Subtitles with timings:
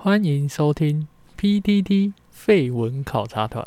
[0.00, 3.66] 欢迎收听 PTT 废文考察团。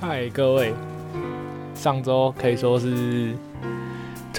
[0.00, 0.72] 嗨，各位，
[1.74, 3.36] 上周可以说是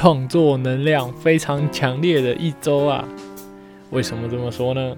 [0.06, 3.04] 创作能量非常强烈的一周啊！
[3.90, 4.96] 为什么这么说呢？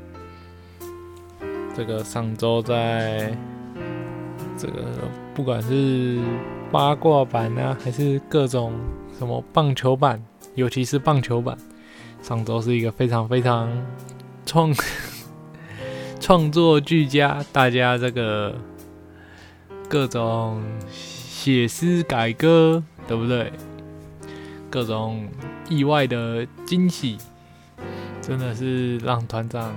[1.74, 3.34] 这个上周在
[4.58, 4.84] 这个
[5.34, 6.20] 不管是
[6.74, 8.74] 八卦版啊，还是各种
[9.18, 10.22] 什么棒球版，
[10.56, 11.58] 尤其是棒球版，
[12.22, 13.72] 上周是一个非常非常
[14.46, 14.76] 创
[16.20, 18.54] 创作俱佳，大家这个。
[19.88, 20.62] 各种
[20.92, 23.54] 写诗改歌，对不对？
[24.70, 25.28] 各种
[25.70, 27.18] 意外的惊喜，
[28.22, 29.76] 真的是让团长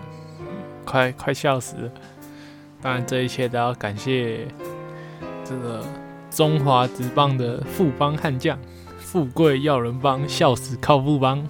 [0.85, 1.91] 快快笑死了。
[2.83, 4.47] 当然，这一切都要感谢
[5.45, 5.85] 这个
[6.31, 8.59] 中华职棒的富邦悍将，
[8.99, 11.47] 富贵要人帮，笑死靠富邦。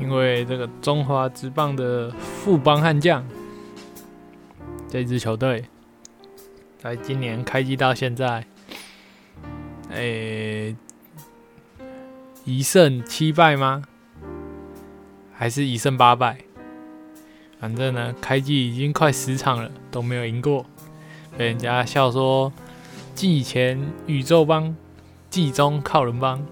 [0.00, 3.24] 因为这个中华职棒的富邦悍将
[4.88, 5.64] 这支球队。
[6.78, 8.44] 在今年开机到现在，
[9.88, 10.76] 诶，
[12.44, 13.82] 一胜七败吗？
[15.32, 16.38] 还是一胜八败？
[17.58, 20.66] 反正呢，开机已经快十场了，都没有赢过，
[21.36, 22.52] 被人家笑说
[23.14, 24.76] 季前宇宙帮，
[25.30, 26.44] 季中靠人帮。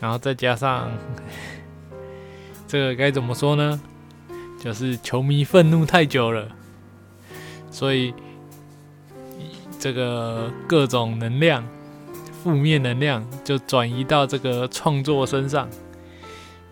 [0.00, 0.90] 然后再加上
[2.68, 3.80] 这个该怎么说呢？
[4.58, 6.48] 就是球迷愤怒太久了，
[7.70, 8.14] 所以。
[9.82, 11.66] 这个各种能量，
[12.42, 15.68] 负面能量就转移到这个创作身上，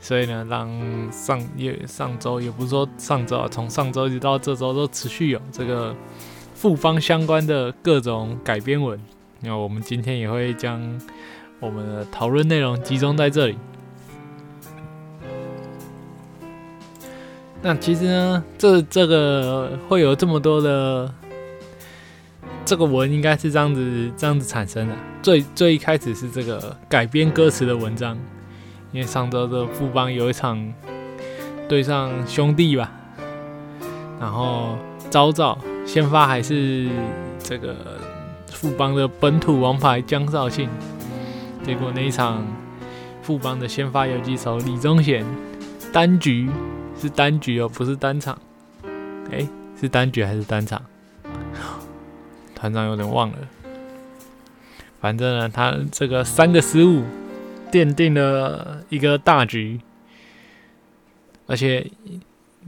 [0.00, 5.94] 所以呢，让上也上周也不是说上周啊，从上周一直到这周都持续有这个
[6.54, 8.98] 复方相关的各种改编文。
[9.40, 10.80] 那我们今天也会将
[11.60, 13.58] 我们的讨论内容集中在这里。
[17.60, 21.12] 那其实呢，这这个会有这么多的。
[22.68, 24.94] 这个文应该是这样子这样子产生的。
[25.22, 28.14] 最最一开始是这个改编歌词的文章，
[28.92, 30.70] 因为上周的富邦有一场
[31.66, 32.92] 对上兄弟吧，
[34.20, 34.76] 然后
[35.08, 36.90] 早早先发还是
[37.42, 37.74] 这个
[38.52, 40.68] 富邦的本土王牌江少庆，
[41.64, 42.46] 结果那一场
[43.22, 45.24] 富邦的先发游击手李宗贤
[45.90, 46.50] 单局
[47.00, 48.38] 是单局哦，不是单场，
[49.32, 49.48] 哎，
[49.80, 50.82] 是单局还是单场？
[52.58, 53.36] 团长有点忘了，
[55.00, 57.04] 反正呢，他这个三个失误
[57.70, 59.80] 奠定了一个大局，
[61.46, 61.88] 而且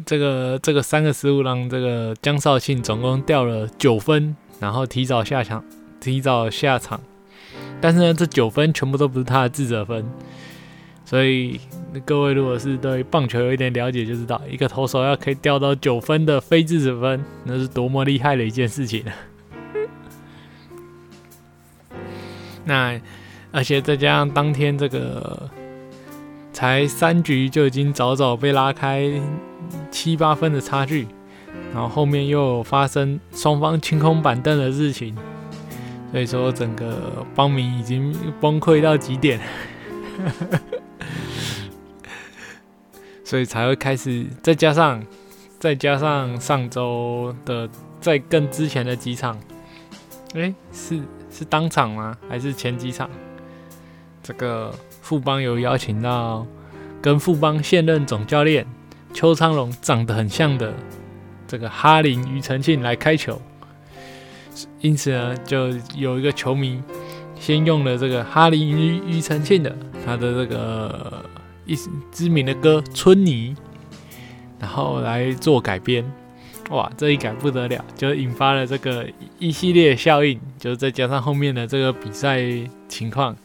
[0.06, 5.64] 这个这个三个失误让这个江少庆总共掉了九分，然后提早下场，
[6.00, 7.00] 提早下场。
[7.80, 10.04] 但是呢，这九分全部都不是他的自责分，
[11.04, 11.58] 所以
[12.04, 19.02] 各位如果是对棒球有一点了解，就知道一个投手要可以掉到九分的非自责分，那是多么厉害的一件事情。
[22.64, 23.00] 那，
[23.52, 25.48] 而且再加上当天这个
[26.52, 29.10] 才三局就已经早早被拉开
[29.90, 31.06] 七八分的差距，
[31.72, 35.16] 然后后面又发生双方清空板凳的事情，
[36.12, 39.40] 所以说整个邦民已经崩溃到极点，
[43.24, 45.02] 所以才会开始，再加上
[45.58, 47.68] 再加上上周的
[48.00, 49.38] 在更之前的几场，
[50.34, 51.00] 哎是。
[51.30, 52.16] 是当场吗？
[52.28, 53.08] 还是前几场？
[54.22, 56.46] 这个富邦有邀请到
[57.00, 58.66] 跟富邦现任总教练
[59.14, 60.74] 邱昌龙长得很像的
[61.48, 63.40] 这个哈林庾澄庆来开球，
[64.80, 66.82] 因此呢，就有一个球迷
[67.38, 69.74] 先用了这个哈林庾庾澄庆的
[70.04, 71.24] 他的这个
[71.64, 71.74] 一
[72.12, 73.54] 知名的歌《春泥》，
[74.60, 76.04] 然后来做改编。
[76.70, 79.04] 哇，这一改不得了，就引发了这个
[79.40, 82.40] 一系列效应，就再加上后面的这个比赛
[82.88, 83.36] 情况，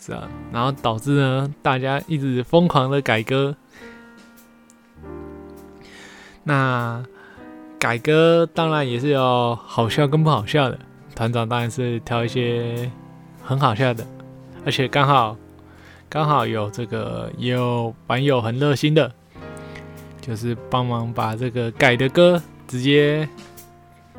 [0.00, 3.54] 是啊，然后导致呢，大家一直疯狂的改歌。
[6.44, 7.04] 那
[7.78, 10.78] 改歌当然也是有好笑跟不好笑的，
[11.14, 12.90] 团长当然是挑一些
[13.42, 14.02] 很好笑的，
[14.64, 15.36] 而且刚好
[16.08, 19.12] 刚好有这个也有网友很热心的。
[20.26, 23.28] 就是帮忙把这个改的歌直接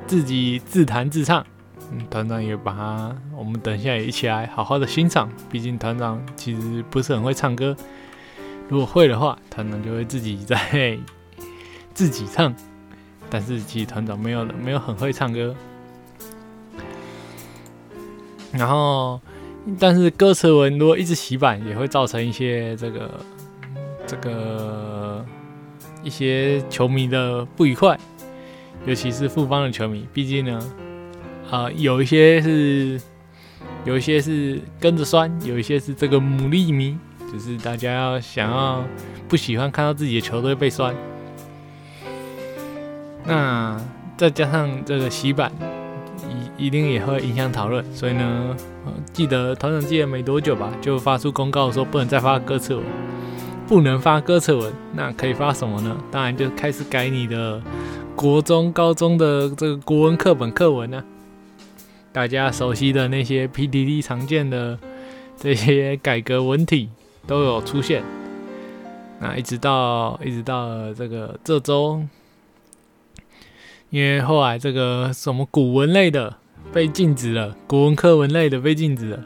[0.05, 1.45] 自己自弹自唱，
[1.91, 5.29] 嗯，团长也把他，我们等一下也一起来好好的欣赏。
[5.51, 7.75] 毕竟团长其实不是很会唱歌，
[8.69, 10.97] 如果会的话，团长就会自己在
[11.93, 12.55] 自己唱。
[13.29, 15.53] 但是其实团长没有没有很会唱歌。
[18.53, 19.19] 然后，
[19.77, 23.19] 但是歌词文如果一直洗版，也会造成一些这个
[24.07, 25.25] 这个
[26.07, 27.99] 一些球迷的不愉快，
[28.85, 30.57] 尤其是富邦的球迷，毕竟呢。
[31.51, 32.99] 啊，有一些是，
[33.85, 36.97] 有一些是跟着酸，有一些是这个牡蛎迷，
[37.31, 38.83] 就是大家要想要
[39.29, 40.93] 不喜欢看到自己的球队被酸。
[43.25, 43.79] 那
[44.17, 45.51] 再加上这个洗版，
[46.57, 47.83] 一一定也会影响讨论。
[47.93, 48.55] 所以呢，
[49.13, 52.83] 记得团长记得没多久吧，就发出公告说不能再发歌词了，
[53.67, 54.71] 不能发歌词文。
[54.93, 55.97] 那可以发什么呢？
[56.09, 57.61] 当然就开始改你的
[58.15, 61.03] 国中、高中的这个国文课本课文呢。
[62.13, 64.79] 大家熟悉的那些 PDD 常见的
[65.35, 66.89] 这些改革文体
[67.27, 68.01] 都有出现，
[69.19, 72.01] 那一直到一直到这个这周，
[73.91, 76.37] 因为后来这个什么古文类的
[76.73, 79.23] 被禁止了，古文课文类的被禁止了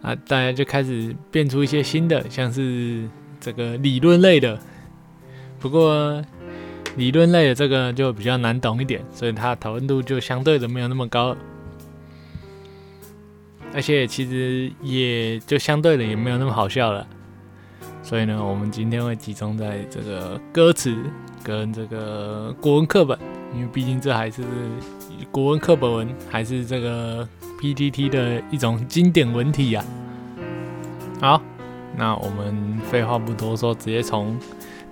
[0.00, 3.06] 啊，大家就开始变出一些新的，像是
[3.40, 4.58] 这个理论类的，
[5.58, 6.22] 不过
[6.96, 11.36] 理论类的这个就比较难懂一点，所以它讨论度就相对的没有那么高。
[13.72, 17.06] 而且其实也就相对的也没有那么好笑了，
[18.02, 20.92] 所以呢，我们今天会集中在这个歌词
[21.42, 23.16] 跟这个国文课本，
[23.54, 24.42] 因为毕竟这还是
[25.30, 27.28] 国文课本文，还是这个
[27.60, 29.84] PTT 的一种经典文体呀。
[31.20, 31.40] 好，
[31.96, 34.38] 那我们废话不多说，直接从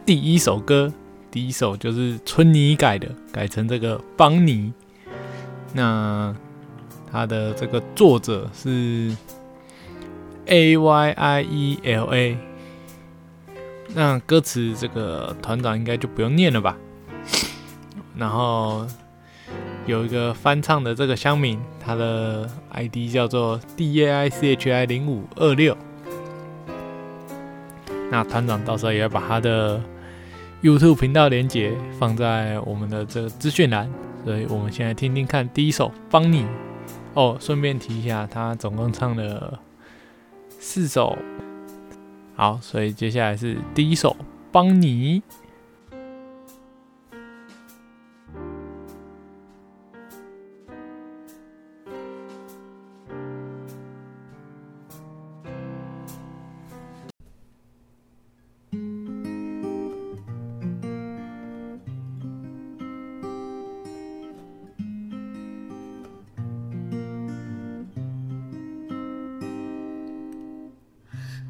[0.05, 0.93] 第一首歌，
[1.31, 4.73] 第一首就是春妮改的，改成这个邦尼。
[5.73, 6.35] 那。
[7.11, 9.17] 它的这个作者是
[10.45, 12.37] A Y I E L A，
[13.95, 16.77] 那歌词这个团长应该就不用念了吧？
[18.15, 18.87] 然后
[19.87, 25.75] 有一个翻唱的这个乡民，他的 ID 叫做 D A I C H I 零五二六。
[28.11, 29.81] 那团长到时候也要把他的
[30.63, 33.91] YouTube 频道连接放在我们的这个资讯栏，
[34.25, 36.43] 所以我们先来听听看第一首《帮你》。
[37.15, 39.59] 哦，顺便提一下，他总共唱了
[40.59, 41.17] 四首。
[42.35, 44.11] 好，所以接下来是第一首
[44.53, 45.21] 《帮你》。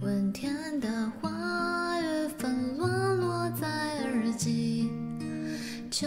[0.00, 0.88] 问天的
[1.20, 3.66] 话语纷乱落在
[4.04, 4.88] 耳际，
[5.90, 6.06] 就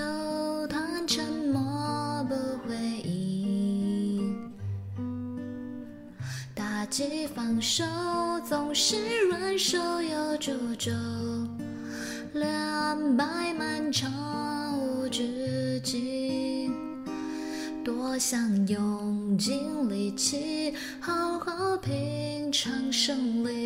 [0.68, 2.36] 叹沉默不
[2.66, 4.50] 回应。
[6.56, 7.84] 打击防守
[8.48, 8.96] 总是
[9.28, 10.94] 软手又拙拙，
[12.34, 16.74] 两败满场无止境。
[17.84, 23.61] 多想用尽力气好好品尝胜利。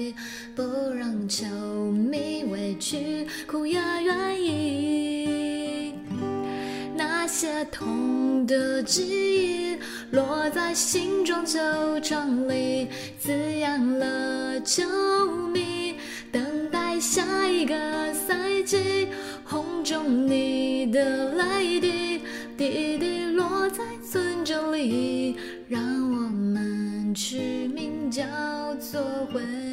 [8.86, 9.78] 记忆
[10.12, 11.60] 落在心中，旧
[12.02, 12.88] 城里
[13.20, 14.84] 滋养了球
[15.52, 15.96] 明，
[16.32, 19.08] 等待下一个赛季，
[19.44, 22.22] 红中你的泪滴，
[22.56, 25.36] 滴滴落在村庄里，
[25.68, 28.24] 让我们取名叫
[28.76, 29.02] 做
[29.34, 29.65] 回忆。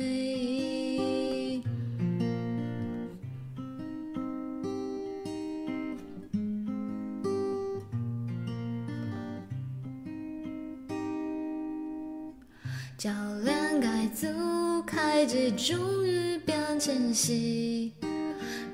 [14.95, 17.95] 开机，终于变清晰，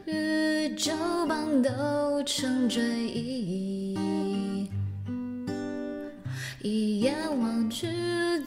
[0.05, 0.93] 宇宙
[1.29, 3.97] 般都成追忆。
[6.61, 7.87] 一眼望去，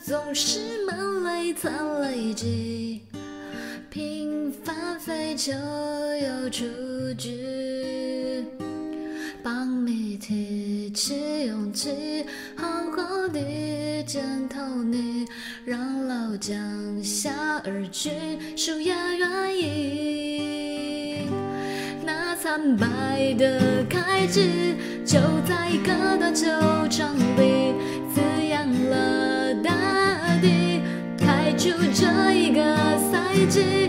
[0.04, 3.04] 总是满泪残累积，
[3.90, 6.66] 平凡飞就有出
[7.18, 7.81] 局。
[9.54, 12.66] 让你提起勇气，好
[12.96, 15.28] 好的见透你，
[15.66, 16.58] 让老将
[17.04, 17.34] 下
[17.66, 18.12] 而去，
[18.56, 21.28] 树也愿意。
[22.06, 24.74] 那苍白的开枝，
[25.06, 26.48] 就在一个球
[26.90, 27.76] 场里，
[28.16, 29.74] 滋养了大
[30.40, 30.80] 地，
[31.18, 32.64] 开出这一个
[33.12, 33.81] 赛季。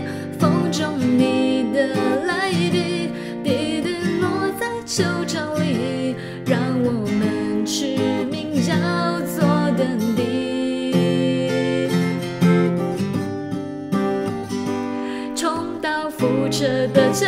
[16.63, 17.25] 覆辙的球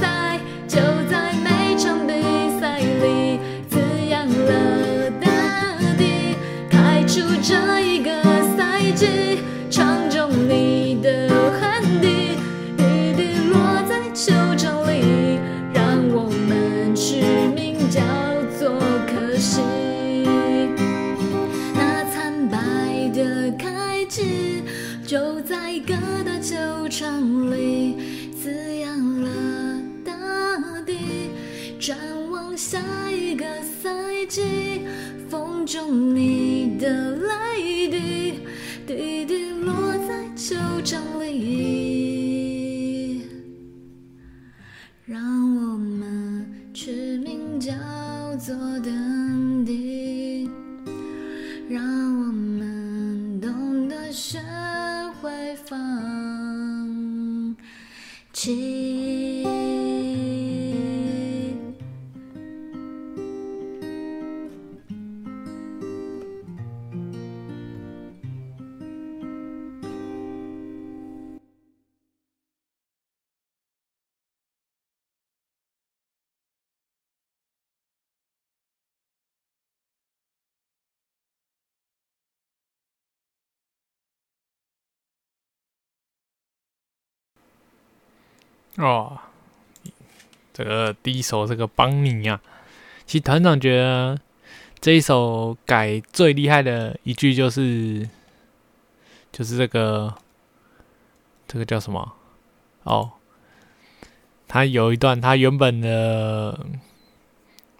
[0.00, 0.38] 赛，
[0.68, 0.78] 就
[1.10, 2.12] 在每场比
[2.60, 5.28] 赛里滋养了大
[5.98, 6.36] 地，
[6.70, 8.12] 开出这一个
[8.56, 11.28] 赛季，场中你的
[11.60, 12.36] 汗滴，
[12.76, 15.40] 滴滴落在球场里，
[15.74, 17.22] 让我们取
[17.56, 18.00] 名叫
[18.56, 18.78] 做
[19.08, 19.62] 可惜。
[21.74, 22.56] 那惨败
[23.12, 24.62] 的开机，
[25.04, 25.92] 就在各
[26.24, 26.54] 大球
[26.88, 28.05] 场里
[31.86, 31.96] 展
[32.32, 32.80] 望下
[33.12, 33.88] 一个赛
[34.28, 34.80] 季，
[35.30, 37.35] 风中你的泪
[88.78, 89.18] 哦，
[90.52, 92.40] 这个第一首这个邦尼啊，
[93.06, 94.18] 其实团长觉得
[94.80, 98.06] 这一首改最厉害的一句就是，
[99.32, 100.14] 就是这个
[101.48, 102.12] 这个叫什么？
[102.82, 103.12] 哦，
[104.46, 106.66] 他有一段他原本的，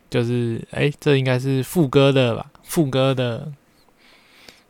[0.09, 2.50] 就是哎，这应该是副歌的吧？
[2.62, 3.53] 副歌的，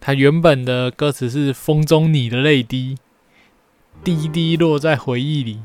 [0.01, 2.99] 他原本的歌词是“风中你的泪滴，
[4.03, 5.63] 滴滴落在回忆里”。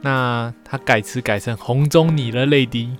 [0.00, 2.90] 那他改词改成“红中你的泪滴”，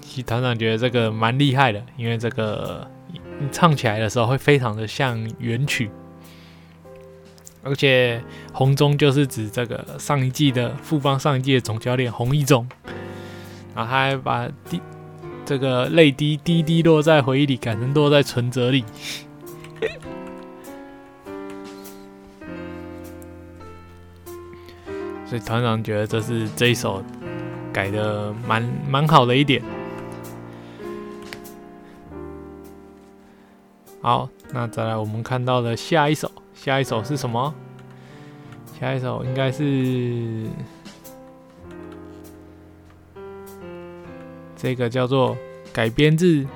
[0.00, 5.90] 其实团长觉得这个蛮厉害的，因为这个你唱起来的时候会非常的像原曲，
[7.62, 8.22] 而且
[8.52, 12.68] 红中就是指这个上一季的富邦上一季的总教练洪一中，
[13.74, 14.80] 然后他还把滴
[15.44, 18.84] 这个泪滴滴滴落在回忆里改成落在存折里。
[25.28, 27.02] 所以团长觉得这是这一首
[27.72, 29.60] 改的蛮蛮好的一点。
[34.00, 37.52] 好，那再来我们看到的下一首，下一首是什么？
[38.78, 40.46] 下一首应该是
[44.54, 45.36] 这个叫做
[45.72, 46.46] 改编自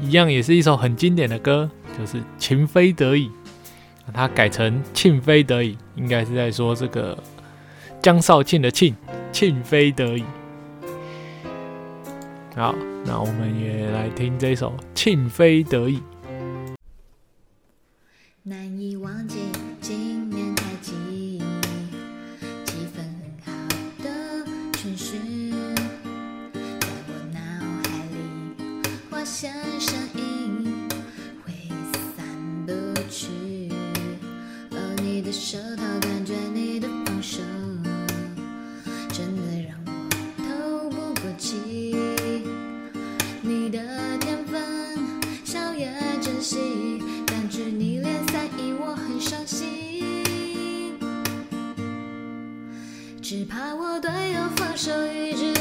[0.00, 3.28] 一样也是一首很经典的歌，就是《情非得已》，
[4.12, 7.16] 它改成《庆非得已》，应该是在说这个。
[8.06, 8.94] 江少庆的庆，
[9.32, 10.22] 庆非得已。
[12.54, 12.72] 好，
[13.04, 15.96] 那我们也来听这首《庆非得已》。
[18.44, 19.38] 难以忘记
[19.80, 21.42] 今年开季，
[22.64, 23.02] 气氛
[23.44, 23.50] 很好
[24.04, 25.50] 的春序，
[26.52, 26.60] 在
[27.08, 27.40] 我脑
[27.82, 29.48] 海里画下
[29.80, 30.88] 身影，
[31.44, 31.52] 挥
[32.14, 32.24] 散
[32.64, 32.70] 不
[33.10, 33.26] 去。
[34.70, 35.82] 而你的舌头，
[53.48, 55.55] 怕我队友放手一质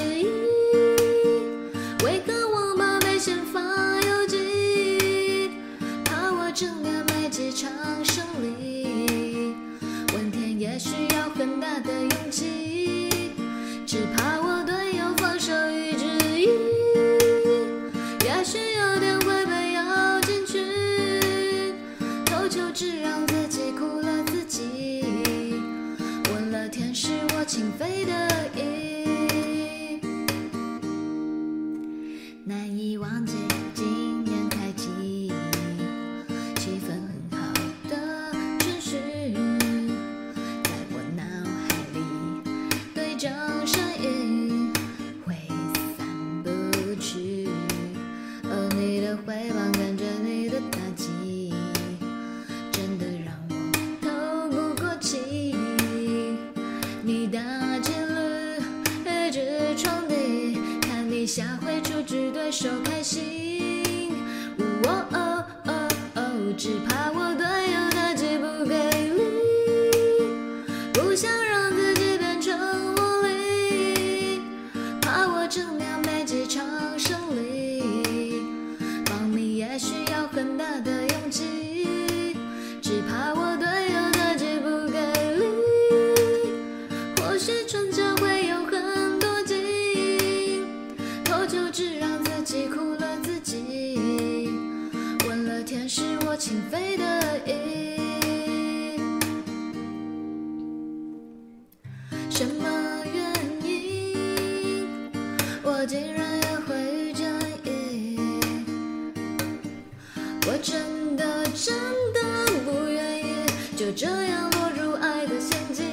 [113.86, 115.86] 就这样落入爱的陷阱。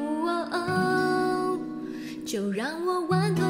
[0.00, 1.56] 哦哦，
[2.26, 3.44] 就让我弯头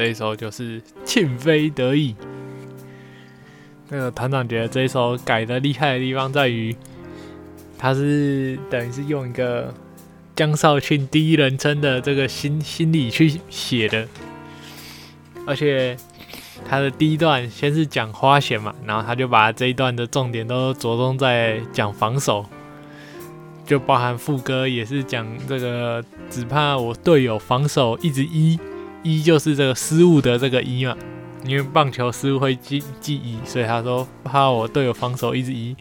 [0.00, 2.14] 这一首就是《庆非得已》。
[3.90, 6.74] 那个团长觉得这一首改的厉害的地方在于，
[7.76, 9.74] 他是等于是用一个
[10.34, 14.08] 江少庆第一人称的这个心心理去写的，
[15.46, 15.94] 而且
[16.66, 22.46] 他的第一段先是讲花弦嘛，然后他就把这一段的重点都着重在讲防守，
[23.66, 28.58] 就包含副歌也是讲这个，只怕我队友防守一直一。
[29.02, 30.96] 一就是这个失误的这个一嘛，
[31.44, 35.74] 因为棒球失误会记记一，所以他说怕我队友防守一直一，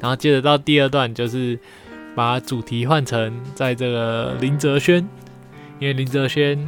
[0.00, 1.58] 然后接着到第二段就是
[2.14, 5.06] 把主题换成在这个林哲轩，
[5.78, 6.58] 因为林哲轩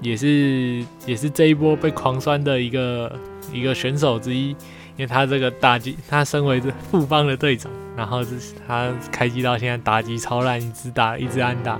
[0.00, 3.16] 也是也是这一波被狂酸的一个
[3.52, 11.78] 一个选手之一，因为他这个打击，他身为这富邦的队长，然后是他开机到现在打击超烂，一直打一直安打，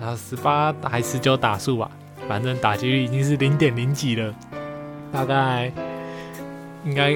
[0.00, 1.90] 然后十八还十九打数吧。
[2.28, 4.34] 反正打击率已经是零点零几了，
[5.12, 5.72] 大概
[6.84, 7.12] 应该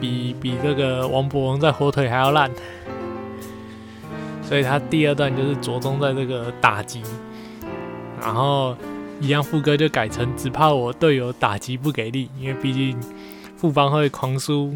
[0.00, 2.50] 比比这个王博文在火腿还要烂，
[4.42, 7.02] 所以他第二段就是着重在这个打击，
[8.20, 8.76] 然后
[9.20, 12.98] 一样副歌就改成只怕我队友打击不给力，因为毕竟
[13.56, 14.72] 副帮会狂输，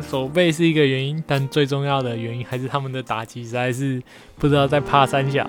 [0.00, 4.02] 手背是一个原因，但最重要的原因还是他们的打击实在是
[4.38, 5.48] 不知道在怕三小。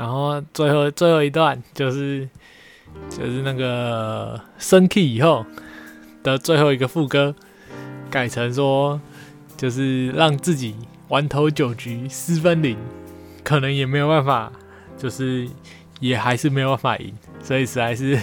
[0.00, 2.26] 然后最后最后一段就是
[3.10, 5.44] 就是那个升 key 以后
[6.22, 7.34] 的最后一个副歌，
[8.10, 8.98] 改成说
[9.58, 10.74] 就是让自己
[11.08, 12.78] 玩头九局失分零，
[13.44, 14.50] 可能也没有办法，
[14.96, 15.46] 就是
[16.00, 18.18] 也还是没有办法赢，所以实在是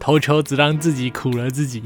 [0.00, 1.84] 投球只让自己苦了自己，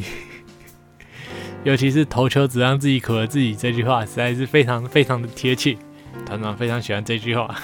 [1.63, 5.77] 尤其是投球只让自己苦了自己这句话，实在是非常非常的贴切，
[6.25, 7.55] 团长非常喜欢这句话。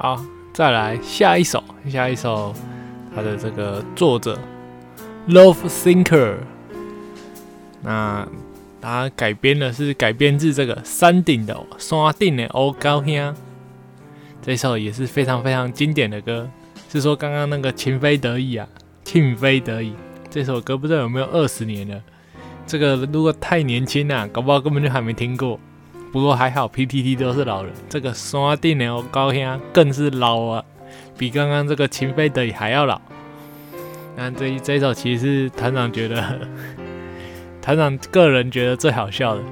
[0.00, 2.54] 好，再来下一首，下一首，
[3.12, 4.38] 它的这个作者
[5.28, 6.36] Love Thinker，
[7.82, 8.24] 那
[8.80, 13.34] 它改编的是改编自这个山顶的山顶的欧高兄，
[14.40, 16.48] 这首也是非常非常经典的歌，
[16.88, 18.68] 是说刚刚那个情非得已啊，
[19.02, 19.94] 情非得已，
[20.30, 22.00] 这首歌不知道有没有二十年了，
[22.68, 25.58] 这个如果太年轻啊，搞不好根本就还没听过。
[26.10, 30.64] 不过还好，PTT 都是老人，这个山顶的高兄更是老啊，
[31.18, 32.98] 比刚刚这个情非得已还要老。
[34.16, 36.40] 那这一这一首其实是团长觉得，
[37.60, 39.42] 团长个人觉得最好笑的。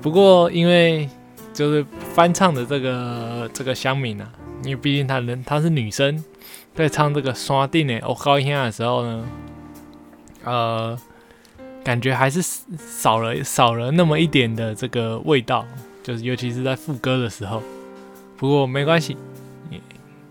[0.00, 1.06] 不过因为
[1.52, 4.32] 就是翻唱的这个这个乡民啊，
[4.64, 6.24] 因为毕竟她人她是女生，
[6.74, 9.24] 在唱这个山顶的高兄的时候呢，
[10.44, 10.98] 呃。
[11.88, 12.42] 感觉还是
[12.76, 15.64] 少了少了那么一点的这个味道，
[16.02, 17.62] 就是尤其是在副歌的时候。
[18.36, 19.16] 不过没关系，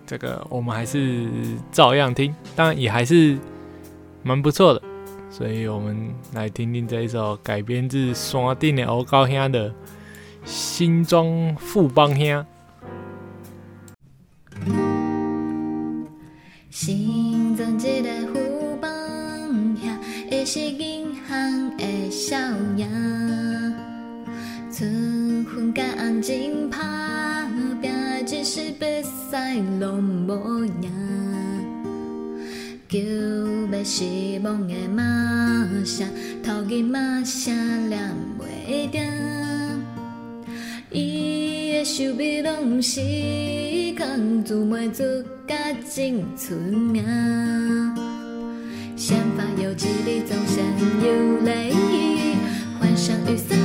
[0.06, 1.28] 这个我们还是
[1.72, 3.36] 照样听，当然也还是
[4.22, 4.80] 蛮不错的。
[5.32, 9.68] 所以我们来听听这一首改编自山顶的欧高兄的
[10.46, 12.24] 《新庄富邦兄》。
[16.70, 19.76] 新庄一个富邦，
[21.38, 22.36] 银行的小
[22.76, 22.88] 爷，
[24.72, 24.84] 出
[25.46, 26.82] 分甲红真拍
[27.80, 27.92] 拼，
[28.26, 28.86] 只是比
[29.30, 30.92] 赛拢无赢。
[32.90, 32.98] 球
[33.72, 34.04] 要失
[34.44, 35.04] 望的马
[35.86, 36.08] 声，
[36.42, 37.54] 头日马声
[37.88, 38.00] 念
[38.40, 39.04] 袂定。
[40.90, 43.00] 伊的手臂拢是
[43.96, 45.04] 空，自袂出
[45.46, 45.56] 甲
[45.88, 48.17] 真出名。
[49.08, 50.66] 前方有几里总身
[51.02, 51.72] 有泪，
[52.78, 53.58] 幻想与三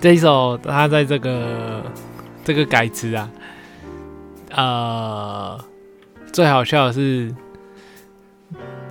[0.00, 1.84] 这一首他在这个
[2.42, 3.30] 这个改词啊，
[4.50, 5.64] 呃，
[6.32, 7.34] 最好笑的是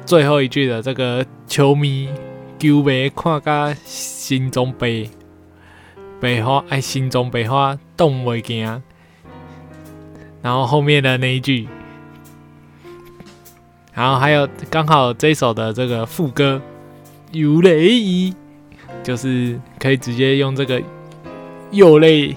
[0.06, 2.08] 最后一句的这个球迷
[2.60, 5.10] 球迷看甲心中悲，
[6.20, 8.64] 悲花爱心中悲花动袂惊，
[10.44, 11.68] 然后后面的那一句，
[13.96, 16.62] 然后还有刚好这首的这个副歌
[17.32, 18.36] 有雷伊，
[19.02, 20.80] 就是可以直接用这个。
[21.72, 22.36] 又类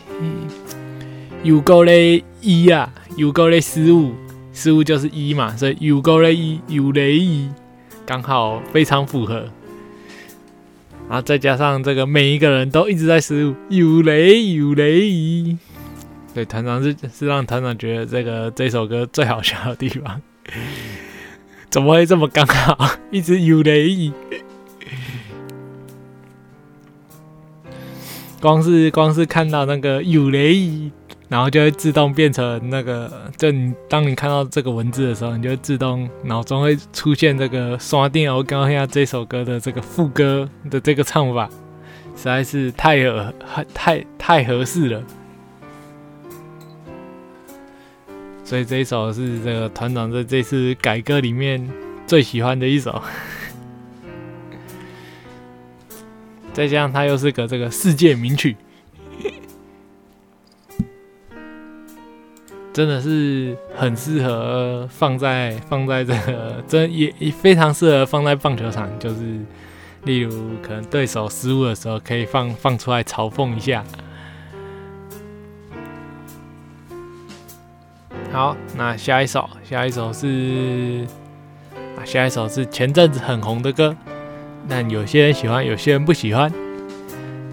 [1.42, 4.12] 有够嘞一啊，有够嘞失误，
[4.52, 7.48] 失误就是一嘛，所以有够嘞一有雷一，
[8.04, 9.48] 刚好非常符合。
[11.08, 15.58] 然后再加上这个每一个人都一直在失误，有雷有雷一，
[16.34, 20.20] 对团长是是让团长觉得这个这首歌最好笑的地方，
[21.68, 24.12] 怎么会这么刚好，一直有雷一？
[28.42, 30.90] 光是光是看到那个有雷，
[31.28, 41.48] 然后就会自动变成那个，就你当你看到这个文字的时候，你就自动脑中会出现这个《刷电我刚下这首歌的这个副歌的这个唱法，
[42.16, 43.32] 实在是太合
[43.72, 45.00] 太太合适了。
[48.42, 51.64] 所以这一首是这个团长在这次改歌里面
[52.08, 53.00] 最喜欢的一首。
[56.52, 58.56] 再加上它又是个这个世界名曲，
[62.72, 69.40] 真的是很适合放在放在这个，真也也非常适合放在棒球场，就是
[70.04, 73.82] 例如可能对手失误的时候，可以放放出来嘲讽一下。
[78.30, 81.06] 好，那下一首，下一首是
[81.96, 83.96] 啊，下一首是前阵子很红的歌。
[84.68, 86.50] 但有些人喜欢，有些人不喜欢。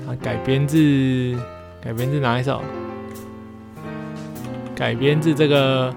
[0.08, 1.38] 啊，改编自
[1.82, 2.64] 改编自哪一首？
[4.76, 5.94] 改编自这个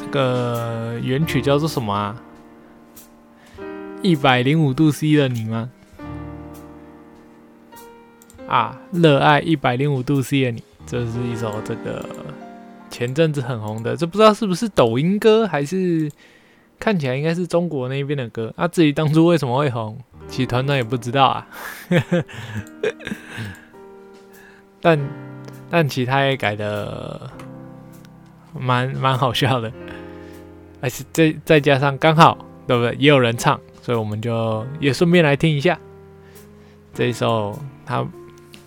[0.00, 2.20] 这个原曲叫做什么啊？
[4.02, 5.70] 一百零五度 C 的你吗？
[8.48, 12.04] 啊，热爱一百零五度 C 的你，这是一首这个
[12.90, 16.10] 前阵子很红的，这不知道是不是抖音歌还是？
[16.78, 21.46] 看起来应该是中国那边的歌，啊，至于当初为什么会红，其实团长也不知道啊。
[24.80, 24.98] 但
[25.68, 27.28] 但其他也改的
[28.56, 29.72] 蛮蛮好笑的，
[30.80, 35.76] 而且再再加上刚好对不对，也有人唱，所以我们就也顺便来听一下
[36.94, 38.06] 这一首他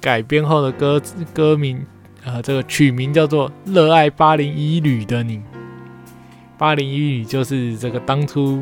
[0.02, 1.02] 改编后的歌
[1.34, 1.86] 歌名，
[2.26, 5.38] 呃，这个曲名叫做《热爱八零一旅的你》。
[6.62, 8.62] 八零一旅就是这个当初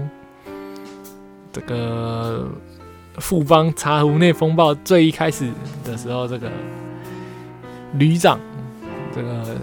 [1.51, 2.47] 这个
[3.15, 5.51] 富邦茶壶内风暴最一开始
[5.83, 6.49] 的时候，这个
[7.95, 8.39] 旅长，
[9.13, 9.57] 这个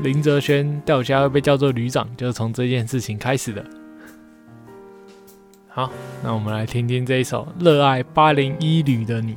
[0.00, 3.66] 林哲轩掉下会被叫做旅长，就是从这件事情开始的。
[5.66, 5.90] 好，
[6.22, 9.32] 那我们来听听这一首《热爱八零一旅的你》。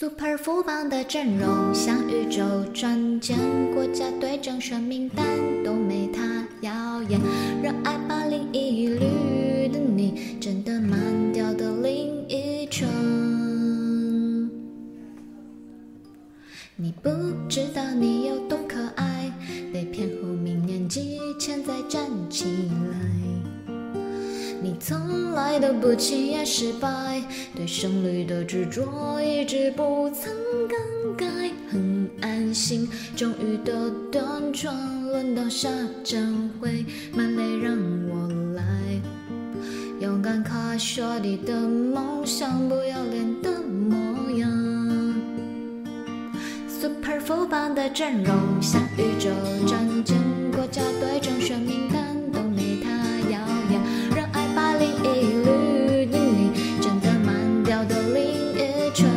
[0.00, 3.36] Super 富邦的阵容像宇宙转键，
[3.74, 5.26] 国家队正选名单
[5.64, 7.18] 都没他耀眼。
[7.60, 11.00] 热爱八零一旅的你，真的慢
[11.32, 12.88] 掉的林依晨。
[16.76, 17.10] 你不
[17.48, 19.32] 知道你有多可爱，
[19.72, 23.17] 被骗后明年几千再站起来。
[24.68, 27.22] 你从来都不轻言失败，
[27.56, 30.30] 对胜利的执着一直不曾
[30.68, 31.26] 更改。
[31.70, 34.76] 很安心，终于的断船，
[35.06, 35.70] 轮到下
[36.04, 37.78] 站会，满泪让
[38.10, 38.62] 我来。
[40.00, 44.50] 勇敢卡雪地的梦想，不要脸的模样。
[46.68, 49.30] Super 富邦的阵容像宇宙
[49.66, 50.18] 战舰，
[50.52, 52.18] 国家队正选名单。
[54.78, 55.06] 林一
[55.44, 58.16] 缕，你你整个满掉的林
[58.54, 59.10] 一春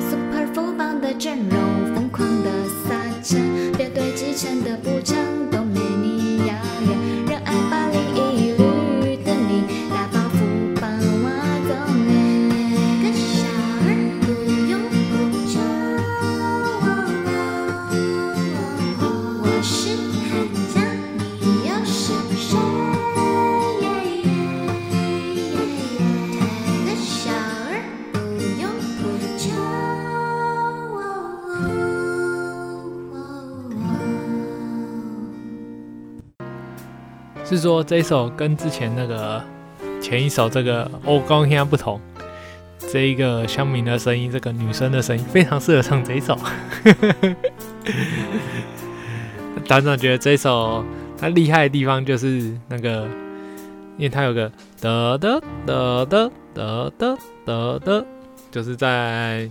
[0.00, 2.50] ，super full 翻的阵容，疯狂的
[2.88, 3.40] 撒钱，
[3.76, 5.51] 别对积钱的不讲。
[37.62, 39.40] 说这一首跟之前那个
[40.00, 42.00] 前一首这个欧高香不同，
[42.90, 46.36] 这一个乡民的声音，这个女生的声音非常适合唱这一首。
[49.64, 50.84] 团长觉得这首
[51.16, 53.06] 它厉害的地方就是那个，
[53.96, 58.04] 因为它有个得得得得得得得得，
[58.50, 59.48] 就是在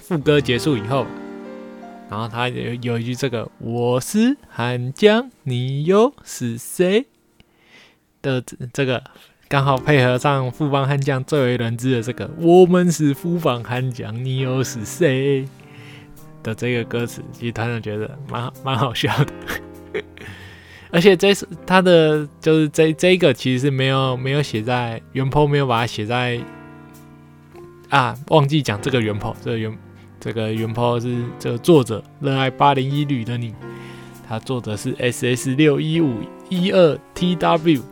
[0.00, 1.04] 副歌结束以后，
[2.08, 7.04] 然后它有有一句这个我是汉江，你又是谁？
[8.22, 9.02] 的这个
[9.48, 15.48] 刚好配合上富邦悍将最为人知的这个“我们是富邦悍将，你又是谁”
[16.42, 19.32] 的这个歌词，其实团长觉得蛮蛮好笑的。
[20.92, 26.40] 而且这是他的就是这这个其实是没有没有写在原 po 没有把它写在
[27.88, 29.78] 啊，忘记讲这个原 po 这个原
[30.18, 33.54] 这个原 po 是这个作者热爱八零一旅的你，
[34.28, 37.82] 他作者是 S S 六一五一二 T W。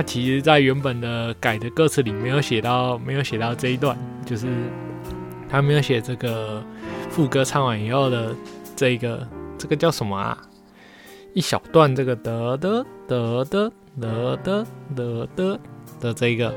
[0.00, 4.46] 他其实在原本的改的歌词里没有写到，没有写到这一段，就是
[5.46, 6.64] 他没有写这个
[7.10, 8.34] 副歌唱完以后的
[8.74, 10.38] 这个这个叫什么啊？
[11.34, 15.60] 一小段这个得得得得得得得得
[16.00, 16.50] 的这个，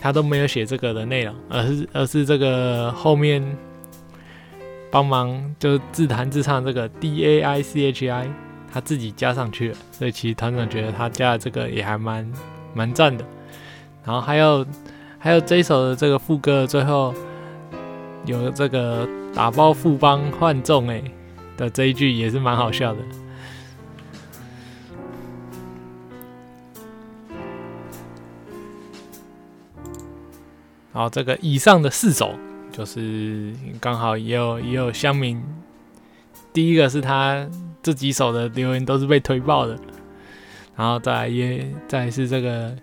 [0.00, 3.44] 他都没有写这个的内容，而是而是这个后面
[4.90, 8.26] 帮忙就自弹自唱这个 D A I C H I
[8.70, 12.30] 他自己加上去了，所以其实团长觉得他加的这个也还蛮
[12.74, 13.24] 蛮赞的。
[14.04, 14.64] 然后还有
[15.18, 17.14] 还有这一首的这个副歌最后
[18.26, 21.02] 有这个打包富帮换众哎
[21.56, 23.00] 的这一句也是蛮好笑的。
[30.92, 32.34] 然后这个以上的四首
[32.70, 35.42] 就是刚好也有也有乡民，
[36.52, 37.48] 第一个是他。
[37.88, 39.74] 这几首的留言都是被推爆的，
[40.76, 42.76] 然后再来也再是这个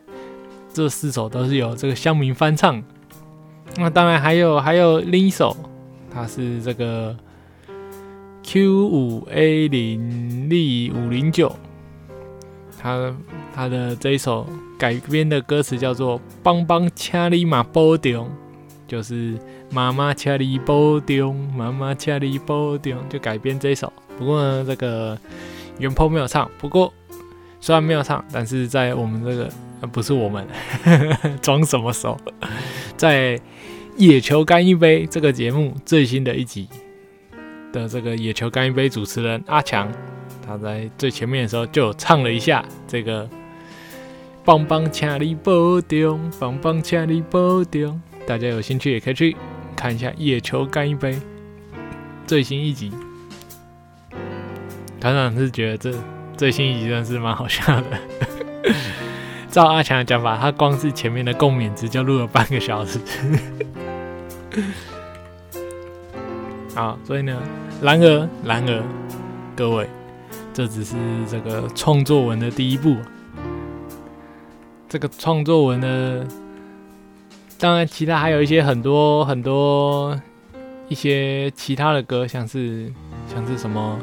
[0.74, 2.82] 这四首都是有这个乡民翻唱，
[3.78, 5.56] 那当然还有还有另一首，
[6.12, 7.16] 它是这个
[8.42, 11.56] Q 五 A 零 D 五零九，
[12.82, 13.16] 它
[13.54, 14.48] 它的这一首
[14.80, 18.28] 改编的歌词叫做“帮帮恰里马波丢”，
[18.90, 19.38] 就是
[19.70, 23.94] 妈妈恰里波丢，妈妈恰里波丢，就改编这一首。
[24.18, 25.18] 不过呢，这个
[25.80, 26.50] 原 po 没有唱。
[26.58, 26.94] 不过
[27.60, 29.50] 虽然没有唱，但是在我们这个、
[29.92, 30.48] 不是我们
[31.42, 32.18] 装什么熟，
[32.96, 33.38] 在
[33.98, 36.68] 《野球干一杯》这个节目最新的一集
[37.72, 39.92] 的这个《野球干一杯》主持人阿强，
[40.46, 43.28] 他在最前面的时候就唱了一下这个
[44.46, 47.98] “棒棒恰里波丢，棒棒恰里波丢”。
[48.28, 49.36] 大家有兴趣也可以去
[49.76, 51.14] 看一下《野球干一杯》
[52.26, 52.92] 最新一集。
[55.06, 55.96] 团长是觉得这
[56.36, 57.86] 最新一集真是蛮好笑的。
[59.52, 63.00] 照阿强的讲法，他光是前面的共勉值就录了半个小时。
[66.74, 67.40] 好，所以呢，
[67.84, 68.84] 然而，然而，
[69.56, 69.88] 各位，
[70.52, 70.96] 这只是
[71.30, 72.98] 这个创作文的第一步。
[74.90, 76.26] 这个创作文呢，
[77.60, 80.20] 当然，其他还有一些很多很多
[80.88, 82.92] 一些其他的歌，像是
[83.32, 84.00] 像是什么，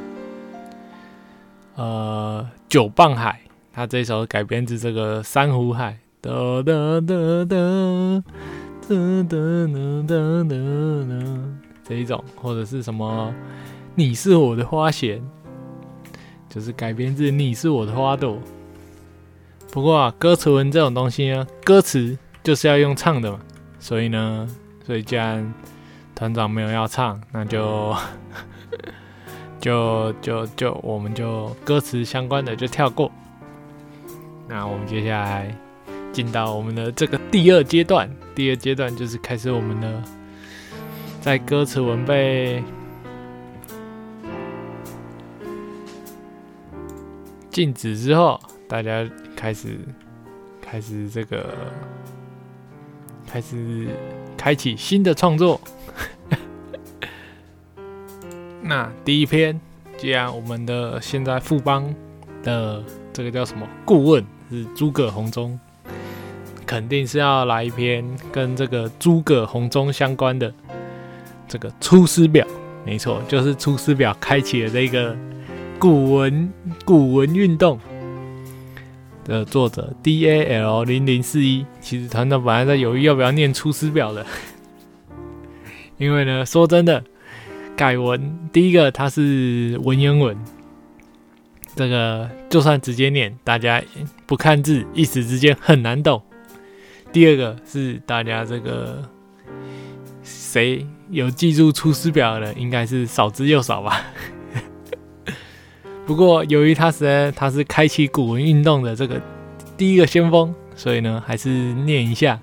[1.75, 3.41] 呃，九棒海，
[3.73, 6.31] 他这首改编自这个珊瑚海，哒
[6.63, 8.23] 哒哒哒
[8.89, 11.15] 哒哒哒哒。
[11.85, 13.35] 这一种，或者是什么？
[13.95, 15.23] 你是我的花弦，
[16.49, 18.39] 就是改编自你是我的花朵。
[19.71, 23.41] 不过啊，歌词文这种东西呢，歌词就是要用唱的嘛，
[23.79, 24.49] 所以呢，
[24.85, 25.53] 所以既然
[26.15, 27.95] 团长没有要唱，那就
[29.63, 33.11] 就就就我们就歌词相关的就跳过。
[34.49, 35.57] 那我们接下来
[36.13, 40.03] 进到我们的这个第二阶段，第二阶段就是开始我们的。
[41.21, 42.61] 在歌词文被
[47.49, 49.79] 禁止之后，大家开始
[50.61, 51.55] 开始这个
[53.25, 53.87] 开始
[54.37, 55.61] 开启新的创作。
[58.63, 59.61] 那第一篇，
[59.99, 61.93] 既然我们的现在富邦
[62.43, 65.59] 的这个叫什么顾问是诸葛红中，
[66.65, 70.53] 肯定是要来一篇跟这个诸葛红中相关的。
[71.49, 72.47] 这个《出师表》
[72.87, 75.15] 没错，就是《出师表》开启了这个
[75.79, 76.51] 古文
[76.85, 77.79] 古文运动
[79.25, 81.67] 的作者 D A L 零零四一。
[81.81, 84.25] 其实团长本来在犹豫要不要念《出师表》的，
[85.99, 87.05] 因为呢，说真的，
[87.77, 90.37] 改文第一个它是文言文，
[91.75, 93.83] 这个就算直接念，大家
[94.27, 96.23] 不看字，一时之间很难懂。
[97.13, 99.09] 第二个是大家这个
[100.23, 100.87] 谁？
[101.11, 104.01] 有记住《出师表》的，应该是少之又少吧。
[106.07, 109.21] 不过，由于他是他是开启古文运动的这个
[109.77, 112.41] 第一个先锋，所以呢，还是念一下。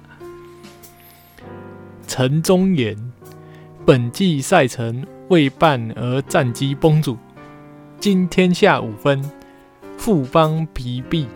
[2.06, 2.96] 陈忠言：
[3.86, 7.16] 本季赛程未半而战机崩殂，
[8.00, 9.24] 今天下五分，
[9.96, 11.28] 复邦疲弊，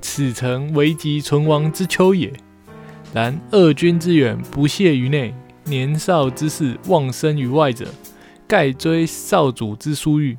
[0.00, 2.32] 此诚危急存亡之秋也。
[3.14, 5.32] 然二军之远不懈于内。
[5.64, 7.86] 年少之士忘身于外者，
[8.48, 10.36] 盖追少主之殊遇，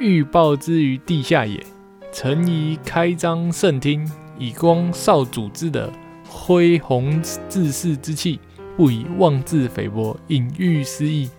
[0.00, 1.64] 欲报之于地下也。
[2.12, 5.92] 臣宜开张圣听，以光少主之德，
[6.28, 8.40] 恢弘志士之气，
[8.76, 11.30] 不以妄自菲薄，隐喻失意，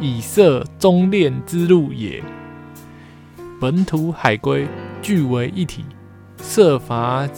[0.00, 2.22] 以设忠烈之路也。
[3.60, 4.66] 本土海归
[5.00, 5.84] 俱为一体，
[6.42, 7.28] 设法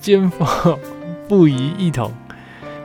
[0.00, 0.78] 兼防，
[1.28, 2.12] 不宜一统。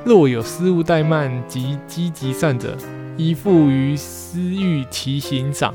[0.03, 2.77] 若有失误怠慢及积极善者，
[3.17, 5.73] 依附于私欲其行赏，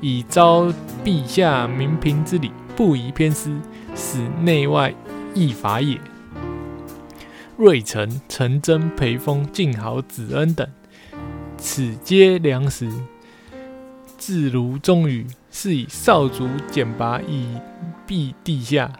[0.00, 0.72] 以昭
[1.04, 3.58] 陛下明平之礼，不宜偏私，
[3.96, 4.94] 使内外
[5.34, 5.98] 异法也。
[7.56, 10.68] 瑞臣、陈真、裴风、晋豪、子恩等，
[11.66, 12.92] 此皆良实，
[14.18, 17.56] 自如忠语，是以少主简拔以
[18.06, 18.92] 避地下。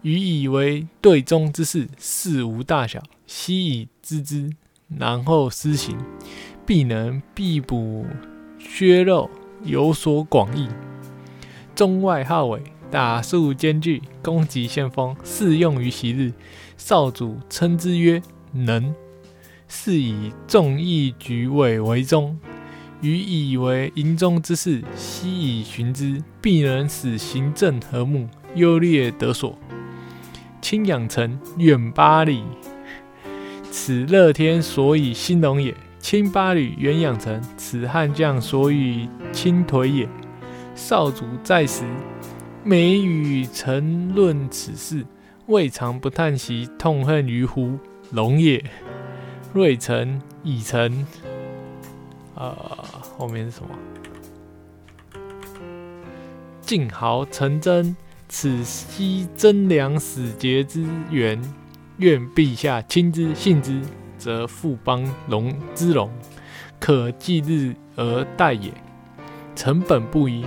[0.00, 4.50] 予以为对中之事，事无大小，悉以知之，
[4.88, 5.94] 然后施行，
[6.64, 8.06] 必能必补
[8.58, 9.28] 削肉，
[9.62, 10.68] 有所广益。
[11.76, 16.32] 中外号为打数兼具，攻击先锋，适用于昔日。
[16.78, 18.94] 少主称之曰能。
[19.72, 22.36] 是以众议举委为宗，
[23.00, 29.56] 予以为营中之事，悉以循之，必能使行政和睦，优劣得所。
[30.60, 32.42] 亲养成远八里，
[33.70, 40.08] 此乐天所以兴隆也；亲八里远养成，此悍将所以轻颓也。
[40.74, 41.84] 少主在时，
[42.64, 45.06] 每与臣论此事，
[45.46, 47.78] 未尝不叹息痛恨于胡
[48.10, 48.64] 龙也。
[49.52, 51.06] 瑞臣以臣，
[52.34, 52.56] 呃，
[53.16, 53.68] 后面是什么？
[56.62, 57.96] 晋豪陈真。
[58.32, 61.42] 此悉真良使节之源，
[61.96, 63.82] 愿陛下亲之信之，
[64.16, 66.08] 则富邦隆之隆，
[66.78, 68.72] 可继日而待也。
[69.56, 70.46] 臣本不疑，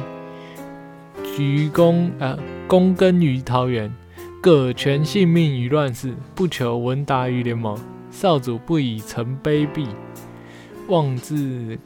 [1.36, 2.40] 鞠躬呃
[2.70, 3.94] 躬耕于桃园，
[4.42, 7.78] 各全性命于乱世，不求闻达于联盟。
[8.14, 9.88] 少主不以臣卑鄙，
[10.88, 11.78] 妄自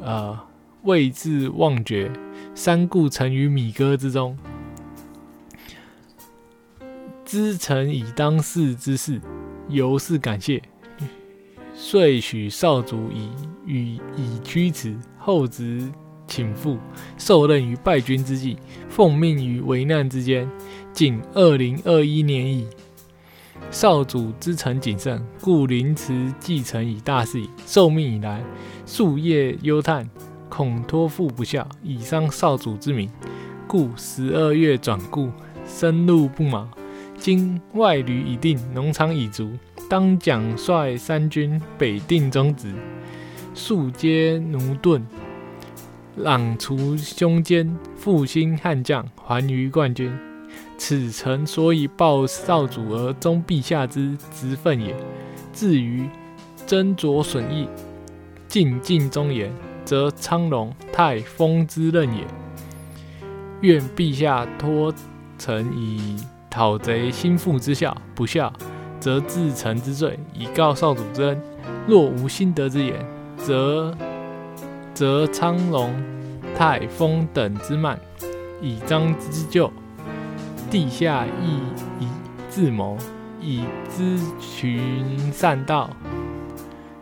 [0.00, 0.38] 呃
[0.84, 2.10] 未自忘绝，
[2.54, 4.38] 三顾臣于米歌之中。
[7.24, 9.20] 知臣以当世之事，
[9.68, 10.62] 由是感谢，
[11.74, 13.28] 遂许少主以
[13.66, 15.90] 予以驱辞，后值
[16.28, 16.78] 请父，
[17.18, 18.56] 受任于败军之际，
[18.88, 20.48] 奉命于危难之间，
[20.92, 22.68] 仅二零二一年矣。
[23.70, 27.50] 少主之诚谨慎，故临辞继承以大事矣。
[27.66, 28.42] 受命以来，
[28.86, 30.08] 夙夜忧叹，
[30.48, 33.10] 恐托付不效，以伤少主之名，
[33.66, 35.30] 故十二月转故，
[35.66, 36.68] 深入不毛。
[37.16, 39.50] 今外旅已定，农场已足，
[39.88, 42.72] 当奖率三军北定中职，
[43.54, 45.04] 速皆奴钝，
[46.18, 50.16] 攘除凶奸，复兴悍将，还于冠军。
[50.76, 54.94] 此诚所以报少主而忠陛下之职分也。
[55.52, 56.08] 至于
[56.66, 57.68] 斟酌损益，
[58.48, 59.52] 尽尽忠言，
[59.84, 62.24] 则昌隆太丰之任也。
[63.60, 64.92] 愿陛下托
[65.38, 66.16] 臣以
[66.50, 68.52] 讨贼心腹之效，不效，
[68.98, 71.40] 则治臣之罪，以告少主之恩。
[71.86, 72.94] 若无心得之言，
[73.36, 73.96] 则
[74.92, 75.94] 则昌隆、
[76.56, 77.98] 太丰等之慢，
[78.60, 79.72] 以彰之咎。
[80.70, 82.08] 地下亦以
[82.48, 82.98] 自谋，
[83.40, 85.88] 以咨群善道，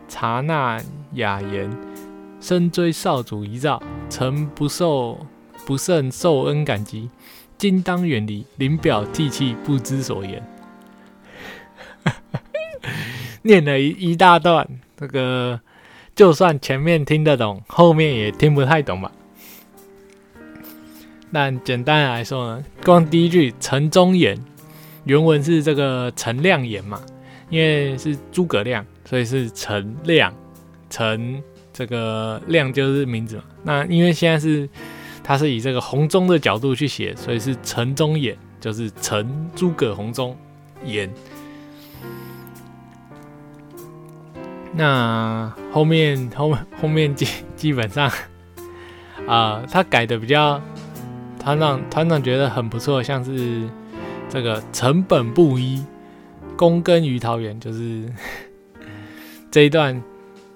[0.07, 0.79] 察纳
[1.13, 1.69] 雅言，
[2.39, 5.25] 深追少主遗诏，臣不受
[5.65, 7.09] 不胜受恩感激，
[7.57, 10.43] 今当远离，临表涕泣，不知所言。
[13.41, 15.59] 念了一一大段，这个
[16.15, 19.11] 就算前面听得懂，后面也听不太懂吧。
[21.33, 24.37] 但简单来说呢，光第一句“陈忠言”，
[25.05, 27.01] 原文是这个陈亮言嘛，
[27.49, 30.31] 因为是诸葛亮，所以是陈亮。
[30.91, 31.41] 陈
[31.73, 33.43] 这个亮就是名字嘛。
[33.63, 34.69] 那因为现在是
[35.23, 40.37] 他是以这个红忠的角度去写，所以是陈忠言，就是陈诸葛红忠
[40.85, 41.11] 言。
[44.75, 48.07] 那后面后后面基基本上
[49.27, 50.61] 啊，他改的比较。
[51.43, 53.67] 团长，团长觉得很不错，像是
[54.29, 55.83] 这个成本不一，
[56.57, 58.09] 躬耕于桃园，就是
[59.51, 60.01] 这一段，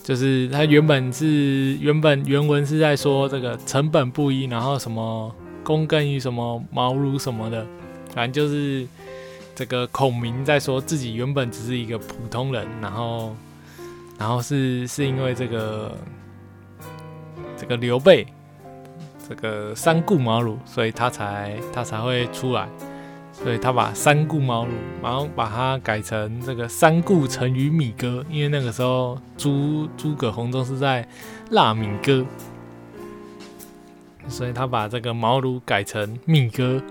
[0.01, 5.35] 就是他原本是原本原文是在说这个成本不一，然后什么
[5.65, 7.67] 躬耕于什么茅庐什么的，
[8.13, 8.87] 反正就是
[9.53, 13.35] 这个孔明在说自己原本只是一个普通人，然后
[14.17, 15.93] 然后是是因为这个
[17.57, 18.25] 这个刘备。
[19.27, 22.67] 这个三顾茅庐，所以他才他才会出来，
[23.33, 24.69] 所以他把三顾茅庐，
[25.03, 31.05] 然后把它改成这个三顾成于米歌，因为那个时候诸诸葛洪忠是在
[31.51, 32.25] 腊米歌，
[34.29, 36.81] 所以他把这个茅庐改成米歌，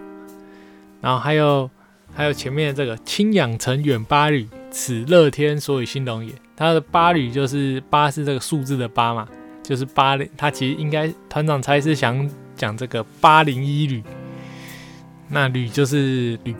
[1.01, 1.71] 然后还有
[2.15, 9.27] 还有前面这个青养成远八里，此乐天所以兴隆也，他的八里就是八是这个数字的八嘛。
[9.67, 14.01] 就是八零，他其实应该团长猜是想讲这个八零一旅，
[15.29, 16.55] 那旅就是旅，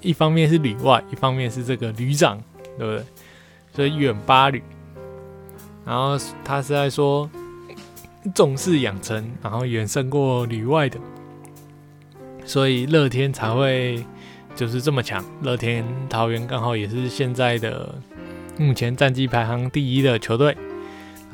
[0.00, 2.40] 一方面是旅外，一方面是这个旅长，
[2.78, 3.04] 对不对？
[3.74, 4.62] 所以远八旅，
[5.84, 7.28] 然后他是在说
[8.32, 11.00] 重视养成，然后远胜过旅外的，
[12.44, 14.06] 所以乐天才会
[14.54, 15.24] 就是这么强。
[15.42, 17.92] 乐天桃园刚好也是现在的
[18.56, 20.56] 目前战绩排行第一的球队。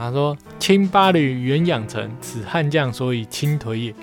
[0.01, 3.95] 他说：“亲八旅原养成，此悍将所以轻颓也。”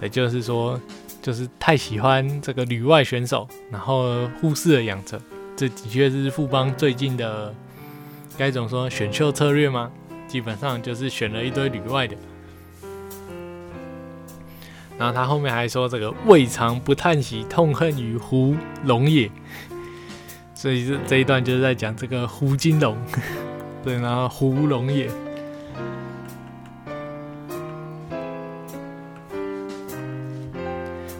[0.00, 0.80] 也就是说，
[1.20, 5.20] 就是太喜欢这个旅外选手，然后忽视了养成。
[5.56, 7.52] 这的确是富邦最近的
[8.38, 9.90] 该怎么说选秀策略吗？
[10.28, 12.14] 基本上就是选了一堆旅外的。
[14.96, 18.54] 然后他后面还说：“这个未尝不叹息痛恨于胡
[18.84, 19.28] 龙也。”
[20.54, 22.96] 所以这这一段就是在讲这个胡金龙。
[23.86, 25.08] 对，然后胡龙也。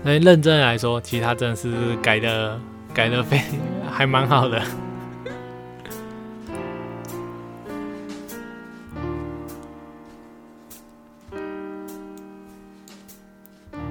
[0.03, 2.59] 那认真来说，其他真的是改的
[2.93, 3.41] 改的非
[3.89, 4.61] 还蛮好的。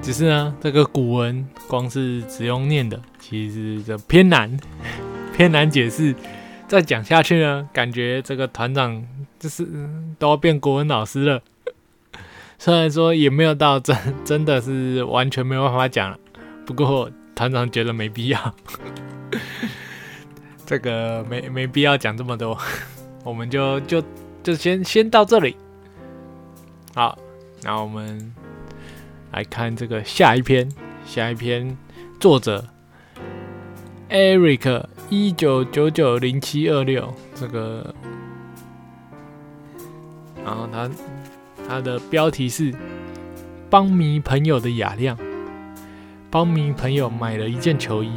[0.01, 4.59] 只是呢，这个古文光是只用念的，其实就偏难，
[5.33, 6.13] 偏难解释。
[6.67, 9.05] 再讲下去呢，感觉这个团长
[9.39, 9.67] 就是
[10.17, 11.41] 都要变国文老师了。
[12.57, 16.17] 虽然说也没有到真真的是完全没有办法讲了，
[16.65, 18.55] 不过团长觉得没必要，
[20.65, 22.57] 这个没没必要讲这么多，
[23.23, 24.03] 我们就就
[24.41, 25.55] 就先先到这里。
[26.95, 27.17] 好，
[27.61, 28.33] 那我们
[29.31, 30.67] 来看这个下一篇，
[31.05, 31.77] 下一篇
[32.19, 32.65] 作者
[34.09, 34.85] Eric
[35.17, 37.95] 一九九九零七二六这个，
[40.43, 40.91] 然后他
[41.65, 42.75] 他的标题是
[43.69, 45.17] 帮迷朋友的雅亮，
[46.29, 48.11] 帮迷朋友买了一件球衣，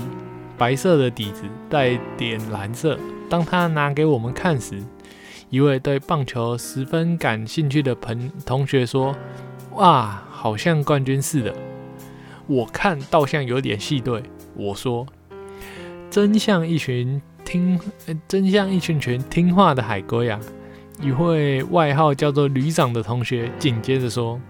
[0.56, 2.98] 白色的底子带点蓝色。
[3.30, 4.82] 当他拿给我们看时，
[5.50, 9.14] 一位对棒球十分感兴趣的朋同学说
[9.76, 11.54] ：“哇，好像冠军似的。”
[12.48, 14.20] 我看倒像有点细队。
[14.56, 15.06] 我说。
[16.10, 17.78] 真像一群听，
[18.26, 20.40] 真像一群群听话的海龟啊！
[21.00, 24.40] 一位外号叫做旅长的同学紧接着说：“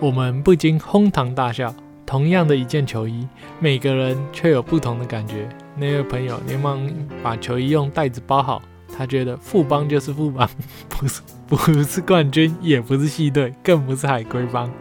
[0.00, 1.74] 我们不禁哄堂大笑。
[2.04, 3.26] 同样的一件球衣，
[3.58, 6.88] 每个人却有不同的感觉。”那位朋友连忙
[7.22, 8.62] 把球衣用袋子包好。
[8.96, 10.48] 他觉得富邦就是富邦，
[10.88, 14.72] 不是不是冠军，也不是系队，更不是海龟帮。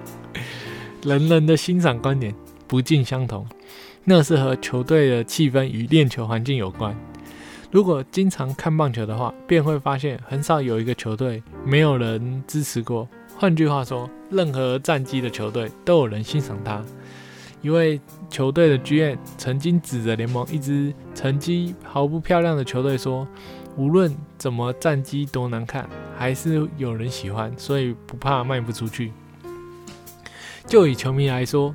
[1.03, 2.33] 人人的欣赏观点
[2.65, 3.45] 不尽相同。
[4.07, 6.95] 那是和球队的气氛与练球环境有关。
[7.71, 13.09] 如果经常看棒球的话，便会发现很少有一个球队没有人支持过。
[13.35, 16.83] 换句话说，任何战绩的球队都有人欣赏他。
[17.63, 17.99] 一位
[18.29, 23.27] 球队的 GM 曾经指着联盟一支成绩毫不漂亮的球队说
[23.75, 29.11] ：“无论怎么战绩多难看，还是有人喜欢，所以不怕卖不出去。”
[30.67, 31.73] 就以球迷来说。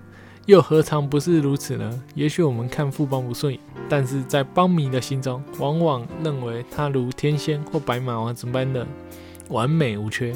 [0.51, 2.03] 又何尝不是如此呢？
[2.17, 8.85] 也许我们看富邦不顺眼，但是在邦迷的心中，往往认为他如天仙或白马王子般的
[9.49, 10.35] 完美无缺。